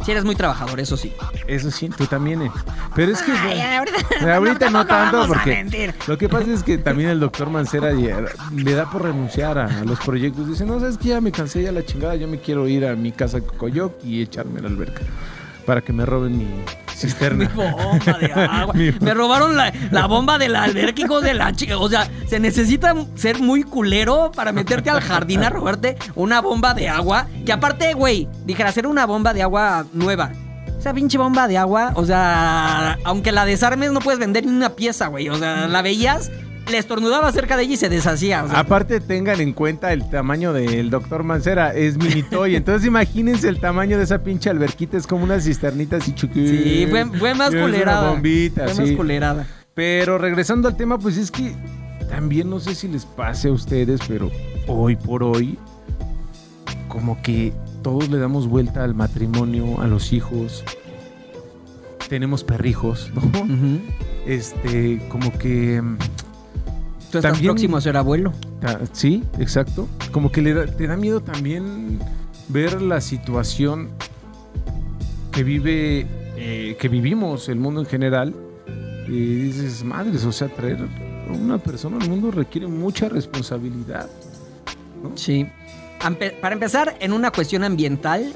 [0.05, 1.12] Si eres muy trabajador, eso sí.
[1.47, 2.42] Eso sí, tú también.
[2.42, 2.51] eh.
[2.95, 6.79] Pero es que Ay, bueno, ahorita, ahorita no tanto porque lo que pasa es que
[6.79, 10.49] también el doctor Mancera le da por renunciar a, a los proyectos.
[10.49, 12.95] Dice, no, sabes que ya me cansé ya la chingada, yo me quiero ir a
[12.97, 15.03] mi casa Coyoc y echarme a la alberca
[15.66, 16.47] para que me roben mi
[17.07, 17.49] Mi cisterna.
[17.55, 18.75] bomba de agua.
[18.75, 21.79] Mi- Me robaron la, la bomba de la alberca, hijo de la chica.
[21.79, 26.75] O sea, se necesita ser muy culero para meterte al jardín a robarte una bomba
[26.75, 27.27] de agua.
[27.45, 30.33] Que aparte, güey, dijera, hacer una bomba de agua nueva.
[30.79, 34.71] Esa pinche bomba de agua, o sea, aunque la desarmes, no puedes vender ni una
[34.71, 35.29] pieza, güey.
[35.29, 36.31] O sea, la veías,
[36.70, 38.44] le estornudaba cerca de ella y se deshacía.
[38.44, 38.61] o sea.
[38.61, 42.57] Aparte tengan en cuenta el tamaño del doctor Mancera, es mini toy.
[42.57, 46.51] Entonces imagínense el tamaño de esa pinche alberquita, es como una cisternita así chiquita.
[46.51, 48.11] sí, fue, fue más Y culerada.
[48.11, 49.46] bombita, fue más culerada.
[49.75, 51.53] Pero regresando al tema, pues es que
[52.09, 54.31] también no sé si les pase a ustedes, pero
[54.66, 55.59] hoy por hoy,
[56.88, 60.62] como que todos le damos vuelta al matrimonio, a los hijos.
[62.09, 63.22] Tenemos perrijos, ¿no?
[64.27, 65.83] Este, como que.
[67.12, 68.33] Tú estás También- próximo a ser abuelo.
[68.61, 69.87] ta- Sí, exacto.
[70.12, 71.98] Como que le da- te da miedo también
[72.48, 73.90] ver la situación
[75.31, 78.35] que vive, eh, que vivimos, el mundo en general.
[79.07, 80.79] Y dices, madres, o sea, traer
[81.29, 84.09] a una persona al mundo requiere mucha responsabilidad.
[85.14, 85.46] Sí.
[86.40, 88.33] Para empezar, en una cuestión ambiental,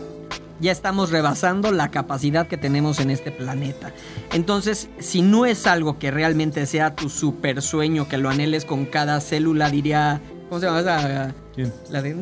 [0.60, 3.92] ya estamos rebasando la capacidad que tenemos en este planeta.
[4.32, 8.86] Entonces, si no es algo que realmente sea tu super sueño, que lo anheles con
[8.86, 10.20] cada célula, diría.
[10.48, 11.34] ¿Cómo se llama esa?
[11.54, 11.72] ¿Quién?
[11.90, 12.14] La de.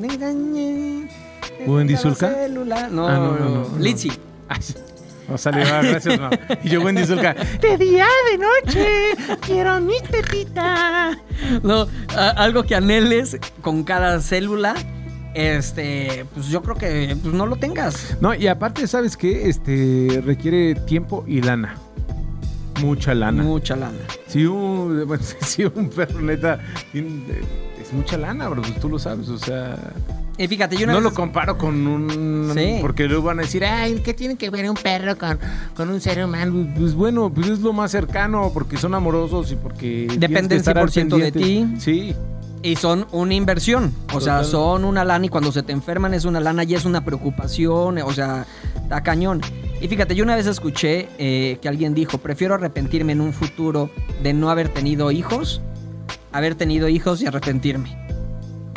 [1.66, 2.28] ¿Wendy Cada Zulka?
[2.34, 2.88] célula.
[2.88, 4.10] No, Ah, no, no, no, sí.
[5.28, 6.28] No salió, gracias, no.
[6.62, 8.88] Y yo, Wendy Zulka, de día, de noche,
[9.40, 11.18] quiero mi tetita.
[11.62, 14.74] No, algo que anheles con cada célula.
[15.34, 18.16] Este, pues yo creo que pues no lo tengas.
[18.20, 19.48] No, y aparte, ¿sabes qué?
[19.48, 21.74] Este, requiere tiempo y lana.
[22.80, 23.42] Mucha lana.
[23.42, 23.98] Mucha lana.
[24.26, 26.58] Si un, bueno, si un perro neta
[26.92, 29.76] es mucha lana, bro, pues tú lo sabes, o sea,
[30.38, 32.78] Y fíjate, yo no vez- lo comparo con un Sí.
[32.80, 35.38] porque luego van a decir, ay, ¿qué tiene que ver un perro con,
[35.76, 36.66] con un ser humano?
[36.76, 40.78] Pues bueno, pues es lo más cercano, porque son amorosos y porque Dependen que estar
[40.78, 41.80] al 100% de pendiente.
[41.80, 42.14] Sí,
[42.64, 43.92] Y son una inversión.
[44.14, 46.86] O sea, son una lana y cuando se te enferman es una lana y es
[46.86, 47.98] una preocupación.
[47.98, 48.46] O sea,
[48.76, 49.42] está cañón.
[49.82, 53.90] Y fíjate, yo una vez escuché eh, que alguien dijo, prefiero arrepentirme en un futuro
[54.22, 55.60] de no haber tenido hijos,
[56.32, 57.98] haber tenido hijos y arrepentirme.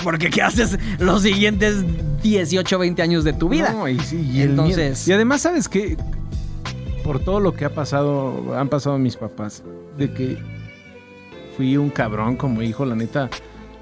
[0.04, 1.86] Porque ¿qué haces los siguientes
[2.22, 3.72] 18, 20 años de tu vida?
[3.72, 5.08] No, y, sí, y Entonces-.
[5.08, 5.96] Y además, ¿sabes qué?
[7.06, 9.64] Por todo lo que ha pasado, han pasado mis papás,
[9.98, 10.38] de que
[11.56, 13.30] fui un cabrón como hijo, la neta,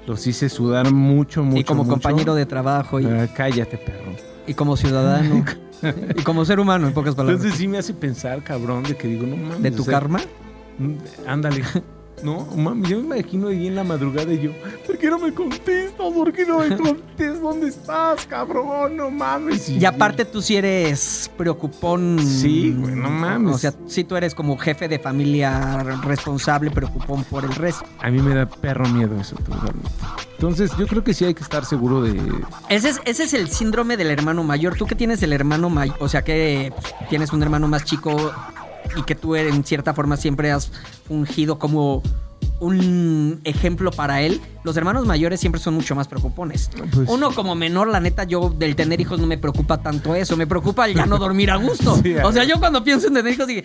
[0.06, 1.58] los hice sudar mucho, mucho.
[1.60, 1.92] y como mucho.
[1.94, 4.12] compañero de trabajo y, Ah, cállate, perro.
[4.46, 5.44] y como ciudadano
[6.16, 7.36] y como ser humano, en pocas palabras.
[7.40, 9.62] Entonces sí me hace pensar, cabrón, de que digo, no mames.
[9.62, 10.20] ¿De tu o sea, karma?
[10.78, 10.92] mm,
[11.26, 11.62] Ándale.
[12.22, 14.50] No, mami, yo me imagino ahí en la madrugada y yo,
[14.86, 16.12] ¿por qué no me contestas?
[16.12, 17.40] ¿Por qué no me contestas?
[17.40, 18.96] ¿Dónde estás, cabrón?
[18.96, 19.68] No mames.
[19.68, 22.18] Y aparte tú sí eres preocupón.
[22.18, 23.54] Sí, güey, no mames.
[23.54, 27.84] O sea, sí tú eres como jefe de familia responsable, preocupón por el resto.
[28.00, 29.88] A mí me da perro miedo eso, totalmente.
[30.32, 32.20] Entonces, yo creo que sí hay que estar seguro de.
[32.68, 34.76] Ese es, ese es el síndrome del hermano mayor.
[34.76, 38.32] Tú que tienes el hermano mayor, o sea que pues, tienes un hermano más chico
[38.96, 40.70] y que tú en cierta forma siempre has
[41.08, 42.02] fungido como
[42.60, 44.40] un ejemplo para él.
[44.64, 46.70] Los hermanos mayores siempre son mucho más preocupones.
[46.92, 50.36] Pues- Uno como menor, la neta, yo del tener hijos no me preocupa tanto eso.
[50.36, 51.96] Me preocupa el ya no dormir a gusto.
[52.02, 53.64] Sí, o sea, yo cuando pienso en tener hijos dije,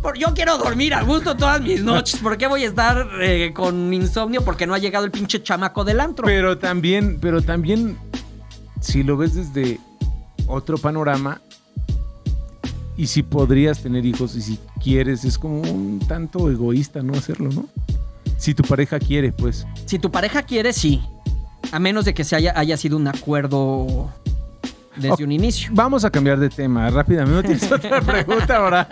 [0.00, 2.18] "Por- yo quiero dormir a gusto todas mis noches.
[2.20, 4.42] ¿Por qué voy a estar eh, con insomnio?
[4.42, 6.24] Porque no ha llegado el pinche chamaco del antro.
[6.26, 7.98] Pero también, pero también,
[8.80, 9.78] si lo ves desde
[10.46, 11.42] otro panorama,
[13.02, 17.48] y si podrías tener hijos y si quieres, es como un tanto egoísta no hacerlo,
[17.50, 17.66] ¿no?
[18.36, 19.66] Si tu pareja quiere, pues.
[19.86, 21.00] Si tu pareja quiere, sí.
[21.72, 24.10] A menos de que se haya, haya sido un acuerdo
[24.96, 25.20] desde Ok.
[25.20, 25.70] un inicio.
[25.72, 27.34] Vamos a cambiar de tema rápidamente.
[27.36, 28.88] ¿No tienes otra pregunta ahora?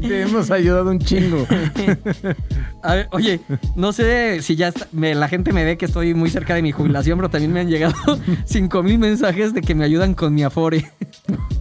[0.00, 1.46] Te hemos ayudado un chingo.
[2.82, 3.40] A ver, oye,
[3.76, 6.62] no sé si ya está- me- la gente me ve que estoy muy cerca de
[6.62, 7.94] mi jubilación, pero también me han llegado
[8.44, 10.90] 5 mil mensajes de que me ayudan con mi Afore.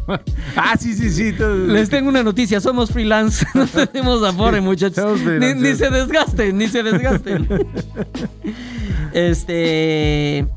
[0.56, 1.36] ah, sí, sí, sí.
[1.68, 4.96] Les tengo una noticia, somos freelance, no tenemos afore, muchachos.
[4.96, 7.48] somos Ni, se desgasten, ni se desgasten.
[9.14, 10.48] este,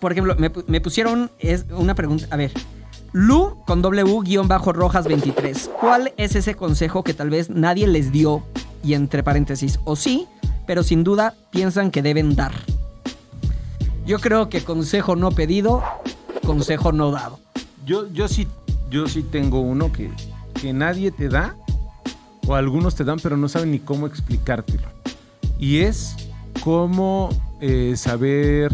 [0.00, 2.52] por ejemplo, me, me pusieron es una pregunta, a ver,
[3.12, 5.70] Lu con W guion bajo rojas 23.
[5.78, 8.42] ¿Cuál es ese consejo que tal vez nadie les dio
[8.82, 10.26] y entre paréntesis o sí,
[10.66, 12.52] pero sin duda piensan que deben dar?
[14.06, 15.82] Yo creo que consejo no pedido,
[16.46, 17.41] consejo no dado.
[17.84, 18.46] Yo, yo sí,
[18.90, 20.10] yo sí tengo uno que,
[20.60, 21.56] que nadie te da,
[22.46, 24.88] o algunos te dan, pero no saben ni cómo explicártelo.
[25.58, 26.14] Y es
[26.62, 27.28] cómo
[27.60, 28.72] eh, saber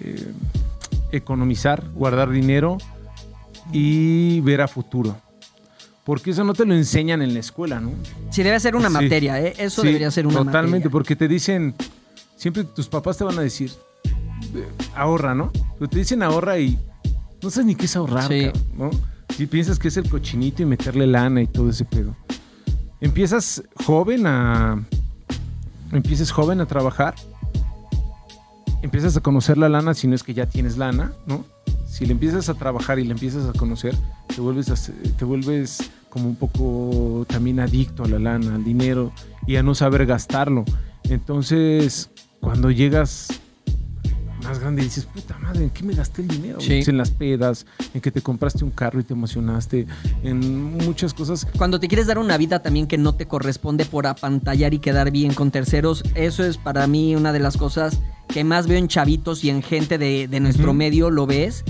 [0.00, 0.32] eh,
[1.12, 2.78] economizar, guardar dinero
[3.72, 5.16] y ver a futuro.
[6.04, 7.90] Porque eso no te lo enseñan en la escuela, ¿no?
[8.30, 8.94] Sí, debe ser una Sí.
[8.94, 9.54] materia, ¿eh?
[9.58, 10.90] Eso Sí, debería ser una Totalmente, materia.
[10.92, 11.74] porque te dicen,
[12.36, 13.72] siempre tus papás te van a decir,
[14.94, 15.50] ahorra, ¿no?
[15.78, 16.78] Pero te dicen ahorra y
[17.46, 18.46] no sabes ni qué es ahorrar, Sí.
[18.46, 18.90] cabrón, ¿no?
[19.34, 22.14] Si piensas que es el cochinito y meterle lana y todo ese pedo.
[23.00, 24.84] Empiezas joven a...
[25.92, 27.14] Empiezas joven a trabajar.
[28.82, 31.44] Empiezas a conocer la lana si no es que ya tienes lana, ¿no?
[31.88, 33.94] Si le empiezas a trabajar y le empiezas a conocer,
[34.34, 35.78] te vuelves, a te vuelves
[36.10, 39.12] como un poco también adicto a la lana, al dinero
[39.46, 40.64] y a no saber gastarlo.
[41.04, 43.28] Entonces, cuando llegas
[44.46, 46.60] más grande dices, puta madre, ¿en qué me gasté el dinero?
[46.60, 46.68] Sí.
[46.68, 49.86] Pues en las pedas, en que te compraste un carro y te emocionaste,
[50.22, 51.46] en muchas cosas.
[51.56, 55.10] Cuando te quieres dar una vida también que no te corresponde por apantallar y quedar
[55.10, 58.88] bien con terceros, eso es para mí una de las cosas que más veo en
[58.88, 61.64] chavitos y en gente de, de nuestro medio, lo ves.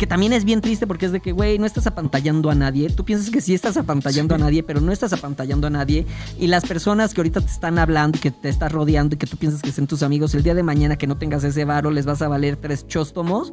[0.00, 2.88] Que también es bien triste porque es de que, güey, no estás apantallando a nadie.
[2.88, 4.40] Tú piensas que sí estás apantallando Sí.
[4.40, 6.06] a nadie, pero no estás apantallando a nadie.
[6.38, 9.36] Y las personas que ahorita te están hablando que te estás rodeando y que tú
[9.36, 12.06] piensas que son tus amigos, el día de mañana que no tengas ese varo, les
[12.06, 13.52] vas a valer tres chóstomos.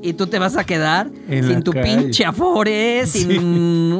[0.00, 1.94] Y tú te vas a quedar En sin tu calle.
[2.04, 3.36] pinche afore, sin Sí.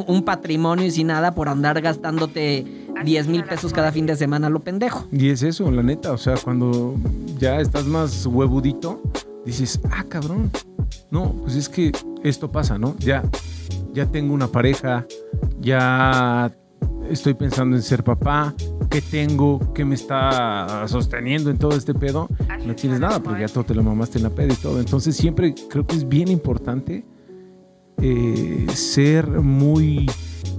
[0.07, 2.65] un patrimonio y sin nada por andar gastándote
[3.05, 5.05] 10 mil pesos cada fin de semana a lo pendejo.
[5.11, 6.11] Y es eso, la neta.
[6.11, 6.95] O sea, cuando
[7.37, 8.99] ya estás más huevudito,
[9.45, 10.49] dices, ah, cabrón.
[11.13, 11.91] No, pues es que
[12.23, 12.95] esto pasa, ¿no?
[12.97, 13.21] Ya,
[13.93, 15.05] ya tengo una pareja,
[15.61, 16.51] ya
[17.07, 18.55] estoy pensando en ser papá,
[18.89, 19.59] ¿qué tengo?
[19.75, 22.27] ¿Qué me está sosteniendo en todo este pedo?
[22.65, 24.79] No tienes nada, porque ya todo te lo mamaste en la peda y todo.
[24.79, 27.05] Entonces siempre creo que es bien importante
[28.01, 30.09] eh, ser muy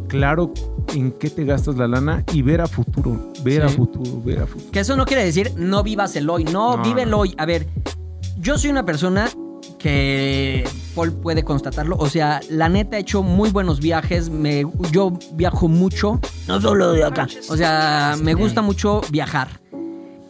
[0.06, 0.52] claro
[0.94, 4.46] en qué te gastas la lana y ver a futuro, ver a futuro, ver a
[4.46, 4.70] futuro.
[4.70, 7.34] Que eso no quiere decir no vivas el hoy, no, No, vive el hoy.
[7.38, 7.66] A ver,
[8.38, 9.28] yo soy una persona
[9.84, 11.96] que Paul puede constatarlo.
[11.98, 14.30] O sea, la neta he hecho muy buenos viajes.
[14.30, 17.28] Me, yo viajo mucho, no solo de acá.
[17.50, 19.60] O sea, me gusta mucho viajar.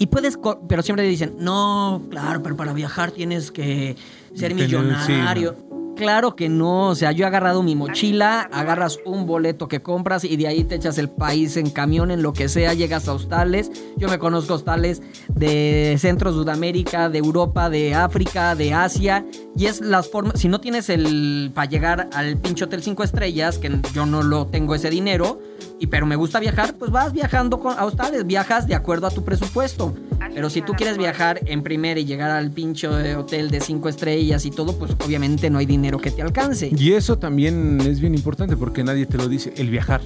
[0.01, 3.95] Y puedes, pero siempre dicen, no, claro, pero para viajar tienes que
[4.35, 5.55] ser millonario.
[5.97, 10.25] Claro que no, o sea, yo he agarrado mi mochila, agarras un boleto que compras
[10.25, 13.13] y de ahí te echas el país en camión, en lo que sea, llegas a
[13.13, 13.71] hostales.
[13.97, 19.25] Yo me conozco hostales de Centro, Sudamérica, de Europa, de África, de Asia.
[19.57, 23.59] Y es las formas, si no tienes el, para llegar al pinche hotel 5 estrellas,
[23.59, 25.41] que yo no lo tengo ese dinero,
[25.79, 29.11] y pero me gusta viajar, pues vas viajando con, a hostales, viajas de acuerdo a
[29.11, 29.95] tu presupuesto.
[30.35, 33.89] Pero si tú quieres viajar en primera y llegar al pinche eh, hotel de 5
[33.89, 36.71] estrellas y todo, pues obviamente no hay dinero que te alcance.
[36.77, 40.01] Y eso también es bien importante porque nadie te lo dice, el viajar.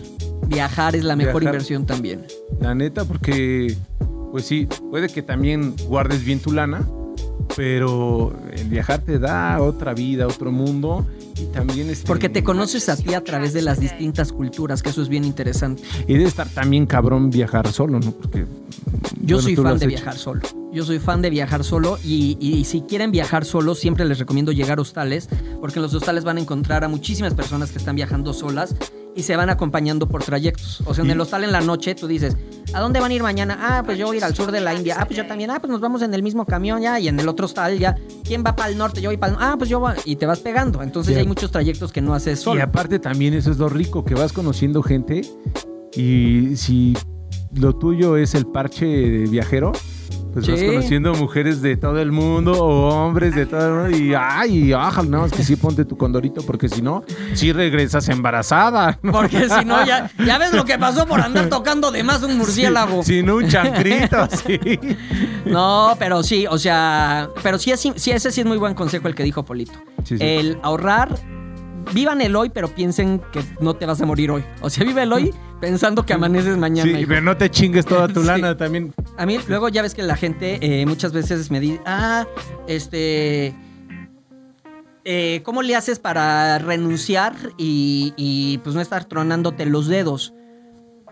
[0.46, 1.54] Viajar es la mejor Viajar.
[1.54, 2.26] inversión también.
[2.60, 3.74] La neta, porque,
[4.30, 6.86] pues sí, puede que también guardes bien tu lana,
[7.56, 11.06] pero el viajar te da otra vida, otro mundo
[11.40, 14.90] y también este, Porque te conoces a ti a través de las distintas culturas, que
[14.90, 15.82] eso es bien interesante.
[16.06, 18.10] Y debe estar también cabrón viajar solo, ¿no?
[18.12, 18.46] Porque
[19.22, 19.88] Yo bueno, soy fan de hecho.
[19.88, 20.40] viajar solo.
[20.72, 24.52] Yo soy fan de viajar solo y, y si quieren viajar solo, siempre les recomiendo
[24.52, 25.28] llegar a hostales,
[25.60, 28.74] porque en los hostales van a encontrar a muchísimas personas que están viajando solas
[29.16, 30.82] y se van acompañando por trayectos.
[30.84, 32.36] O sea, en el hostal en la noche tú dices,
[32.72, 33.58] ¿a dónde van a ir mañana?
[33.60, 34.96] Ah, pues yo voy a ir al sur de la India.
[35.00, 35.50] Ah, pues yo también.
[35.50, 37.00] Ah, pues nos vamos en el mismo camión ya.
[37.00, 37.96] Y en el otro hostal ya.
[38.22, 39.00] ¿Quién va para el norte?
[39.00, 39.94] Yo voy para el Ah, pues yo voy.
[40.04, 40.82] Y te vas pegando.
[40.82, 42.62] Entonces ya muchos trayectos que no haces Y solo.
[42.62, 45.22] aparte también eso es lo rico, que vas conociendo gente
[45.94, 46.96] y si
[47.54, 49.72] lo tuyo es el parche de viajero,
[50.46, 50.66] pues vas Sí.
[50.66, 55.08] conociendo mujeres de todo el mundo o hombres de todo el mundo y ay, ájale,
[55.08, 57.02] nada más que sí ponte tu condorito porque si no,
[57.34, 58.98] sí regresas embarazada.
[59.02, 59.12] ¿no?
[59.12, 62.36] Porque si no, ya, ya ves lo que pasó por andar tocando de más un
[62.38, 63.02] murciélago.
[63.02, 64.58] Sin un chancrito, sí.
[65.44, 69.08] No, pero sí, o sea, pero sí, es, sí, ese sí es muy buen consejo
[69.08, 69.72] el que dijo Polito.
[70.04, 70.24] Sí, sí.
[70.24, 71.08] El ahorrar,
[71.92, 74.44] vivan el hoy, pero piensen que no te vas a morir hoy.
[74.60, 76.90] O sea, vive el hoy pensando que amaneces mañana.
[76.90, 77.08] Sí, hijo.
[77.08, 78.26] pero no te chingues toda tu Sí.
[78.26, 78.94] lana también.
[79.16, 82.26] A mí luego ya ves que la gente eh, muchas veces me dice, ah,
[82.66, 83.54] este...
[85.04, 90.34] eh, ¿cómo le haces para renunciar y, y, pues no estar tronándote los dedos?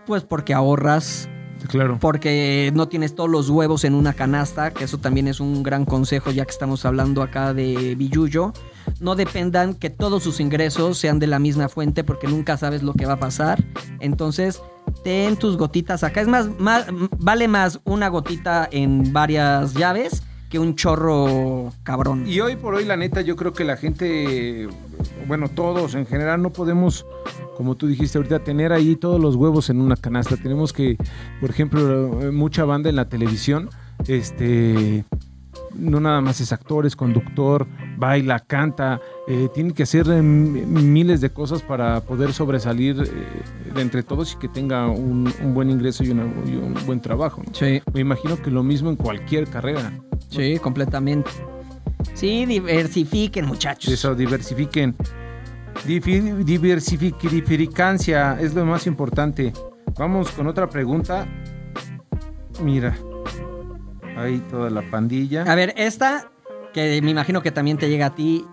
[0.05, 1.27] Pues porque ahorras,
[1.67, 1.97] Claro.
[1.99, 5.85] porque no tienes todos los huevos en una canasta, que eso también es un gran
[5.85, 8.53] consejo ya que estamos hablando acá de Billuyo.
[8.99, 12.93] No dependan que todos sus ingresos sean de la misma fuente porque nunca sabes lo
[12.93, 13.63] que va a pasar.
[13.99, 14.61] Entonces,
[15.03, 16.21] ten tus gotitas acá.
[16.21, 16.85] Es más, más
[17.17, 22.25] vale más una gotita en varias llaves que un chorro cabrón.
[22.27, 24.67] Y hoy por hoy, la neta, yo creo que la gente,
[25.27, 27.05] bueno, todos en general no podemos,
[27.55, 30.37] como tú dijiste ahorita, tener ahí todos los huevos en una canasta.
[30.37, 30.97] Tenemos que,
[31.41, 33.69] por ejemplo, mucha banda en la televisión,
[34.07, 35.03] este,
[35.77, 41.21] no nada más es actor, es conductor, baila, canta, eh, tiene que hacer eh, miles
[41.21, 45.69] de cosas para poder sobresalir eh, de entre todos y que tenga un, un buen
[45.69, 47.41] ingreso y, una- y un buen trabajo.
[47.45, 47.53] ¿no?
[47.53, 47.81] Sí.
[47.93, 49.91] Me imagino que lo mismo en cualquier carrera.
[50.29, 51.29] Sí, completamente.
[52.13, 53.93] Sí, diversifiquen, muchachos.
[53.93, 54.95] Eso, diversifiquen.
[55.85, 59.53] Diversificancia es lo más importante.
[59.97, 61.27] Vamos con otra pregunta.
[62.63, 62.97] Mira.
[64.17, 65.43] Ahí toda la pandilla.
[65.43, 66.29] A ver, esta,
[66.73, 68.45] que me imagino que también te llega a ti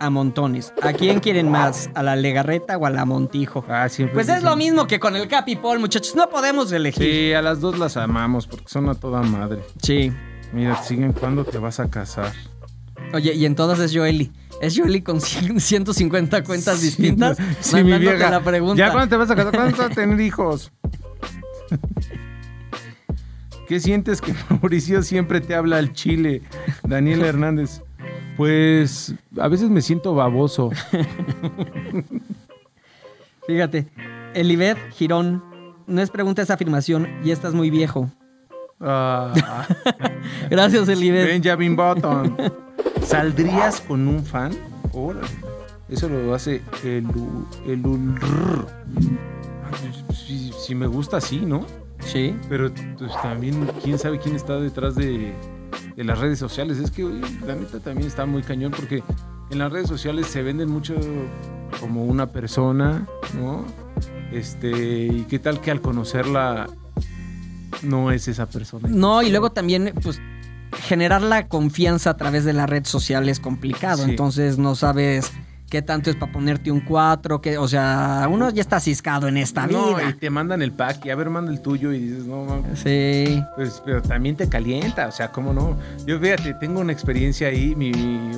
[0.00, 0.72] a montones.
[0.82, 1.88] ¿A quién quieren más?
[1.94, 3.64] ¿A la Legarreta o a la Montijo?
[3.68, 6.16] Ah, siempre Pues es dicen- lo mismo que con el Capi Paul, muchachos.
[6.16, 7.02] No podemos elegir.
[7.04, 9.62] Sí, a las dos las amamos porque son a toda madre.
[9.80, 10.12] Sí.
[10.52, 12.32] Mira, siguen cuándo te vas a casar.
[13.12, 14.32] Oye, y en todas es Joely.
[14.60, 17.38] Es Joely con cien- 150 cuentas distintas.
[17.60, 18.30] Sí, mi vieja.
[18.30, 18.76] la pregunta.
[18.76, 19.52] ¿Ya cuándo te vas a casar?
[19.54, 20.72] ¿Cuándo vas a tener hijos?
[23.68, 26.42] ¿Qué sientes que Mauricio siempre te habla al chile?
[26.82, 27.82] Daniel Hernández.
[28.36, 30.70] Pues a veces me siento baboso.
[33.46, 33.86] Fíjate.
[34.34, 35.42] Elibet Girón.
[35.86, 37.08] No es pregunta, es afirmación.
[37.24, 38.10] Y estás muy viejo.
[38.80, 39.32] Ah,
[40.50, 41.26] Gracias, Elibet.
[41.26, 42.36] Benjamin Button.
[43.02, 44.52] ¿Saldrías con un fan?
[44.92, 45.26] Órale.
[45.88, 47.06] Eso lo hace el,
[47.66, 47.82] el
[49.70, 51.66] pues, Si, si me gusta, sí, ¿no?
[52.06, 52.36] Sí.
[52.48, 55.34] Pero pues, también, quién sabe quién está detrás de,
[55.96, 56.78] de las redes sociales.
[56.78, 59.02] Es que oye, la neta también está muy cañón porque
[59.50, 60.94] en las redes sociales se venden mucho
[61.80, 63.64] como una persona, ¿no?
[64.32, 66.66] Este, y qué tal que al conocerla
[67.82, 68.88] no es esa persona.
[68.88, 70.20] No, y luego también, pues,
[70.82, 74.04] generar la confianza a través de la red social es complicado.
[74.04, 74.10] Sí.
[74.10, 75.32] Entonces no sabes
[75.74, 79.36] qué tanto es para ponerte un 4, que, o sea, uno ya está ciscado en
[79.36, 80.08] esta No, vida.
[80.10, 82.78] y te mandan el pack y a ver, manda el tuyo y dices, no, mames.
[82.78, 83.42] Sí.
[83.56, 85.76] Pues, pero también te calienta, o sea, ¿cómo no?
[86.06, 87.90] Yo, fíjate, tengo una experiencia ahí, mi,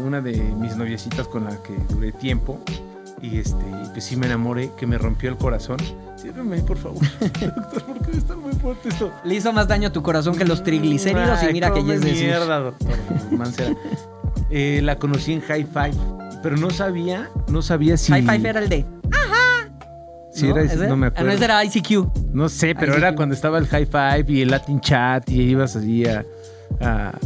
[0.03, 2.59] una de mis noviecitas con la que duré tiempo,
[3.21, 5.77] y este, pues sí me enamoré, que me rompió el corazón.
[6.17, 9.13] Sírveme, por favor, doctor, porque está muy fuerte esto.
[9.25, 12.01] Le hizo más daño a tu corazón que los triglicéridos y mira que ya es
[12.01, 12.97] de mierda, doctor.
[14.49, 15.95] Eh, la conocí en High Five,
[16.47, 18.13] pero no sabía, no sabía si...
[18.13, 18.87] High Five era el de.
[20.33, 21.37] si era ese, no me Ah, acuerdo.
[21.37, 21.91] no, era ICQ.
[22.33, 25.75] No sé, pero era cuando estaba el high five y el Latin chat y ibas
[25.75, 26.25] así a,
[26.81, 27.19] a,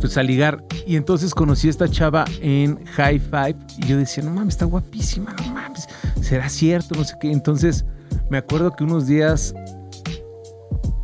[0.00, 0.64] pues a ligar.
[0.86, 4.64] Y entonces conocí a esta chava en high five y yo decía, no mames, está
[4.64, 5.86] guapísima, no mames,
[6.22, 7.30] será cierto, no sé qué.
[7.30, 7.84] Entonces
[8.30, 9.52] me acuerdo que unos días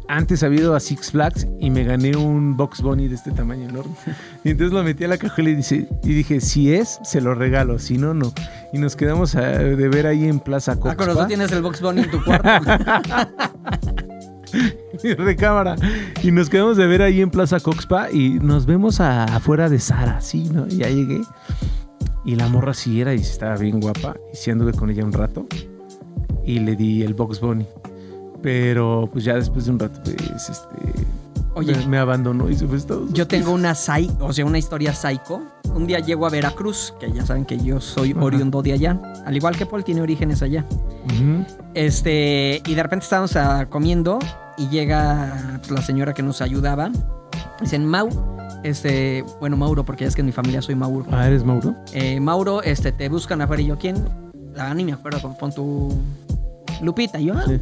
[0.09, 3.69] antes había ido a Six Flags y me gané un Box Bunny de este tamaño
[3.69, 3.95] enorme.
[4.45, 7.35] Y entonces lo metí a la cajuela y, dice, y dije, si es, se lo
[7.35, 8.33] regalo, si no, no.
[8.73, 11.05] Y nos quedamos a, de ver ahí en Plaza Ah, con Coxpa.
[11.07, 12.49] razón tienes el Box Bunny en tu cuarto.
[15.03, 15.77] mi recámara.
[16.23, 19.79] Y nos quedamos de ver ahí en Plaza Coxpa y nos vemos a- afuera de
[19.81, 20.67] Sara, sí, ¿no?
[20.69, 21.21] Y ya llegué.
[22.25, 24.17] Y la morra sí era y estaba bien guapa.
[24.33, 25.47] Y sí anduve con ella un rato.
[26.45, 27.67] Y le di el Box Bunny.
[28.43, 31.17] Pero pues ya después de un rato, pues, este...
[31.55, 31.75] Oye.
[31.75, 34.93] Me, me abandonó y se fue a Estados Yo tengo una o sea, una historia
[34.93, 35.41] psycho.
[35.75, 38.25] Un día llego a Veracruz, que ya saben que yo soy Ajá.
[38.25, 39.01] oriundo de allá.
[39.25, 40.67] Al igual que Paul tiene orígenes allá.
[41.75, 44.19] Este, y de repente estábamos ah, comiendo
[44.59, 46.91] y llega pues, la señora que nos ayudaba.
[47.61, 48.11] Dicen, Mau,
[48.63, 51.07] este, bueno, Mauro, porque ya es que en mi familia soy Mauro.
[51.11, 51.75] Ah, ¿eres Mauro?
[51.93, 53.97] Eh, Mauro, este, te buscan afuera y yo, ¿quién?
[54.59, 55.97] Ah, ni me acuerdo, con, pon tu
[56.83, 57.19] Lupita.
[57.19, 57.45] Y yo, ah.
[57.47, 57.61] Sí.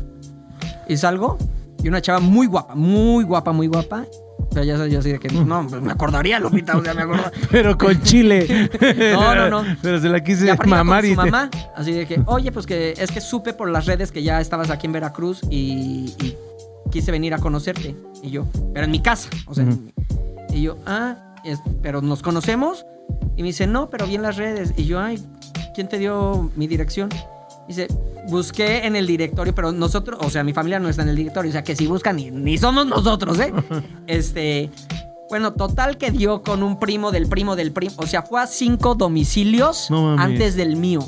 [0.89, 1.39] Y salgo
[1.83, 4.05] y una chava muy guapa, muy guapa, muy guapa.
[4.53, 7.03] Pero ya sabes, yo así de que, no, pues me acordaría, Lupita, o sea, me
[7.03, 7.33] acordaría.
[7.51, 8.71] Pero con chile.
[9.13, 9.77] No, no, no.
[9.83, 12.65] Pero se la quise mamar con y su te- mamá, así de que, oye, pues
[12.67, 16.37] que es que supe por las redes que ya estabas aquí en Veracruz y, y
[16.91, 17.97] quise venir a conocerte.
[18.23, 19.67] Y yo, pero en mi casa, o sea,
[20.51, 22.85] y yo, ah, es- pero nos conocemos.
[23.37, 24.73] Y me dice, no, pero vi en las redes.
[24.77, 25.21] Y yo, ay,
[25.75, 27.09] ¿quién te dio mi dirección?
[27.69, 27.89] Dice,
[28.29, 31.49] busqué en el directorio, pero nosotros, o sea, mi familia no está en el directorio,
[31.51, 33.53] o sea, que si buscan, ni, ni somos nosotros, ¿eh?
[34.07, 34.71] este,
[35.31, 37.95] Bueno, total que dio con un primo del primo del primo.
[37.97, 41.01] O sea, fue a cinco domicilios No antes del mío.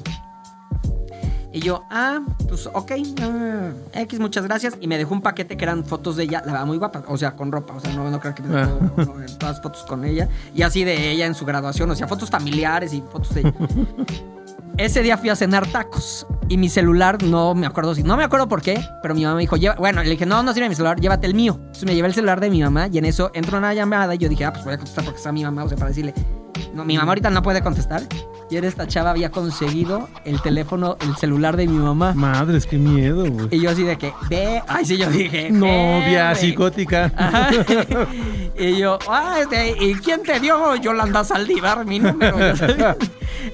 [1.52, 2.92] Y yo, ah, pues ok,
[3.22, 4.74] ah, X, muchas gracias.
[4.78, 7.16] Y me dejó un paquete que eran fotos de ella, la verdad, muy guapa, o
[7.16, 9.04] sea, con ropa, o sea, no, no creo que me dejó Ah.
[9.06, 10.28] no, en todas fotos con ella.
[10.54, 13.54] Y así de ella en su graduación, o sea, fotos familiares y fotos de ella.
[14.78, 18.24] Ese día fui a cenar tacos y mi celular, no me acuerdo si, no me
[18.24, 19.76] acuerdo por qué, pero mi mamá me dijo, "Lleva-".
[19.76, 21.54] bueno, le dije, no, no sirve mi celular, llévate el mío.
[21.58, 24.18] Entonces me llevé el celular de mi mamá y en eso entró una llamada y
[24.18, 26.12] yo dije, ah, pues voy a contestar porque está mi mamá, o sea, para decirle,
[26.74, 28.02] no, mi mamá ahorita no puede contestar.
[28.48, 32.12] Y era esta chava había conseguido el teléfono, el celular de mi mamá.
[32.14, 33.48] Madres, qué miedo, güey.
[33.50, 37.12] Y yo así de que, ve, ay, sí, yo dije, Novia ve, psicótica.
[37.16, 37.50] Ajá.
[38.58, 42.36] y yo, ah, este, ¿y quién te dio Yolanda Saldívar mi número?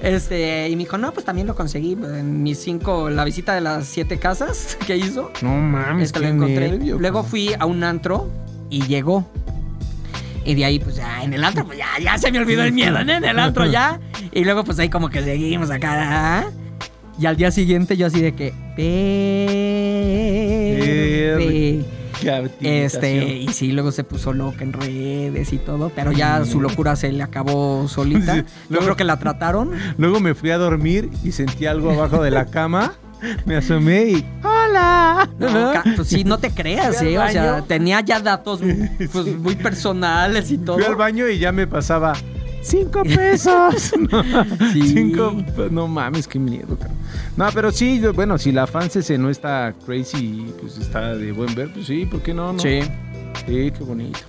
[0.03, 3.61] este, y me dijo, no, pues también lo conseguí en mis cinco, la visita de
[3.61, 5.31] las siete casas que hizo.
[5.41, 6.69] No mames, Este qué lo encontré.
[6.69, 8.29] nervio, Luego fui a un antro
[8.69, 9.25] y llegó.
[10.45, 12.73] Y de ahí, pues ya en el antro, pues ya, ya se me olvidó el
[12.73, 13.13] miedo, ¿no?
[13.13, 13.99] En el antro ya.
[14.31, 16.39] Y luego, pues ahí como que seguimos acá.
[16.41, 16.45] ¿ah?
[17.19, 18.53] Y al día siguiente yo así de que.
[22.61, 26.95] Este, y sí, luego se puso loca en redes y todo, pero ya su locura
[26.95, 28.33] se le acabó solita.
[28.35, 29.71] Sí, Yo luego- creo que la trataron.
[29.97, 32.93] Luego me fui a dormir y sentí algo abajo de la cama.
[33.45, 34.25] Me asomé y.
[34.43, 35.29] ¡Hola!
[35.39, 37.17] No, pues sí, no te creas, ¿eh?
[37.17, 38.59] O sea, tenía ya datos
[39.11, 40.77] pues, muy personales y todo.
[40.77, 42.13] Fui al baño y ya me pasaba.
[42.61, 43.91] ¡Cinco pesos!
[44.09, 44.23] No,
[44.71, 44.87] Sí.
[44.87, 45.35] Cinco.
[45.69, 46.97] No mames, qué miedo, cabrón.
[47.35, 50.17] No, pero sí, bueno, si la se no está crazy
[50.47, 52.53] y pues está de buen ver, pues sí, ¿por qué no?
[52.53, 52.59] no?
[52.59, 52.79] Sí.
[53.45, 54.19] Sí, qué bonito.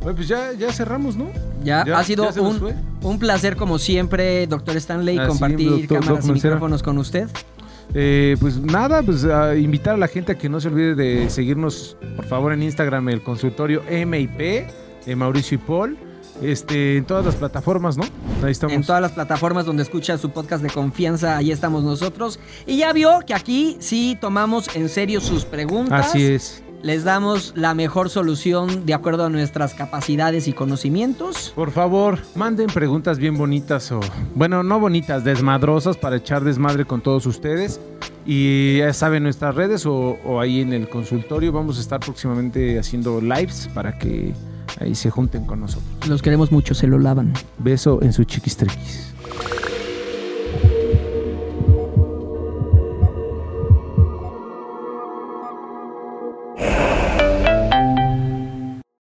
[0.00, 1.26] Bueno, pues ya, ya cerramos, ¿no?
[1.62, 2.72] Ya, Ya- ha sido ya un,
[3.02, 7.28] un placer, como siempre, doctor Stanley, Así, compartir doctor- cámaras y micrófonos con usted.
[7.92, 11.30] Eh, pues nada, pues a invitar a la gente a que no se olvide de
[11.30, 14.66] seguirnos, por favor, en Instagram, el consultorio MIP
[15.06, 15.98] de Mauricio y Paul.
[16.42, 18.04] Este, en todas las plataformas, ¿no?
[18.42, 18.74] Ahí estamos.
[18.74, 22.40] En todas las plataformas donde escucha su podcast de confianza, ahí estamos nosotros.
[22.66, 26.06] Y ya vio que aquí sí tomamos en serio sus preguntas.
[26.06, 26.63] Así es.
[26.84, 31.50] Les damos la mejor solución de acuerdo a nuestras capacidades y conocimientos.
[31.56, 34.00] Por favor, manden preguntas bien bonitas o,
[34.34, 37.80] bueno, no bonitas, desmadrosas para echar desmadre con todos ustedes.
[38.26, 42.78] Y ya saben nuestras redes o, o ahí en el consultorio vamos a estar próximamente
[42.78, 44.34] haciendo lives para que
[44.78, 46.06] ahí se junten con nosotros.
[46.06, 47.32] Los queremos mucho, se lo lavan.
[47.56, 49.14] Beso en su chiquistriquis.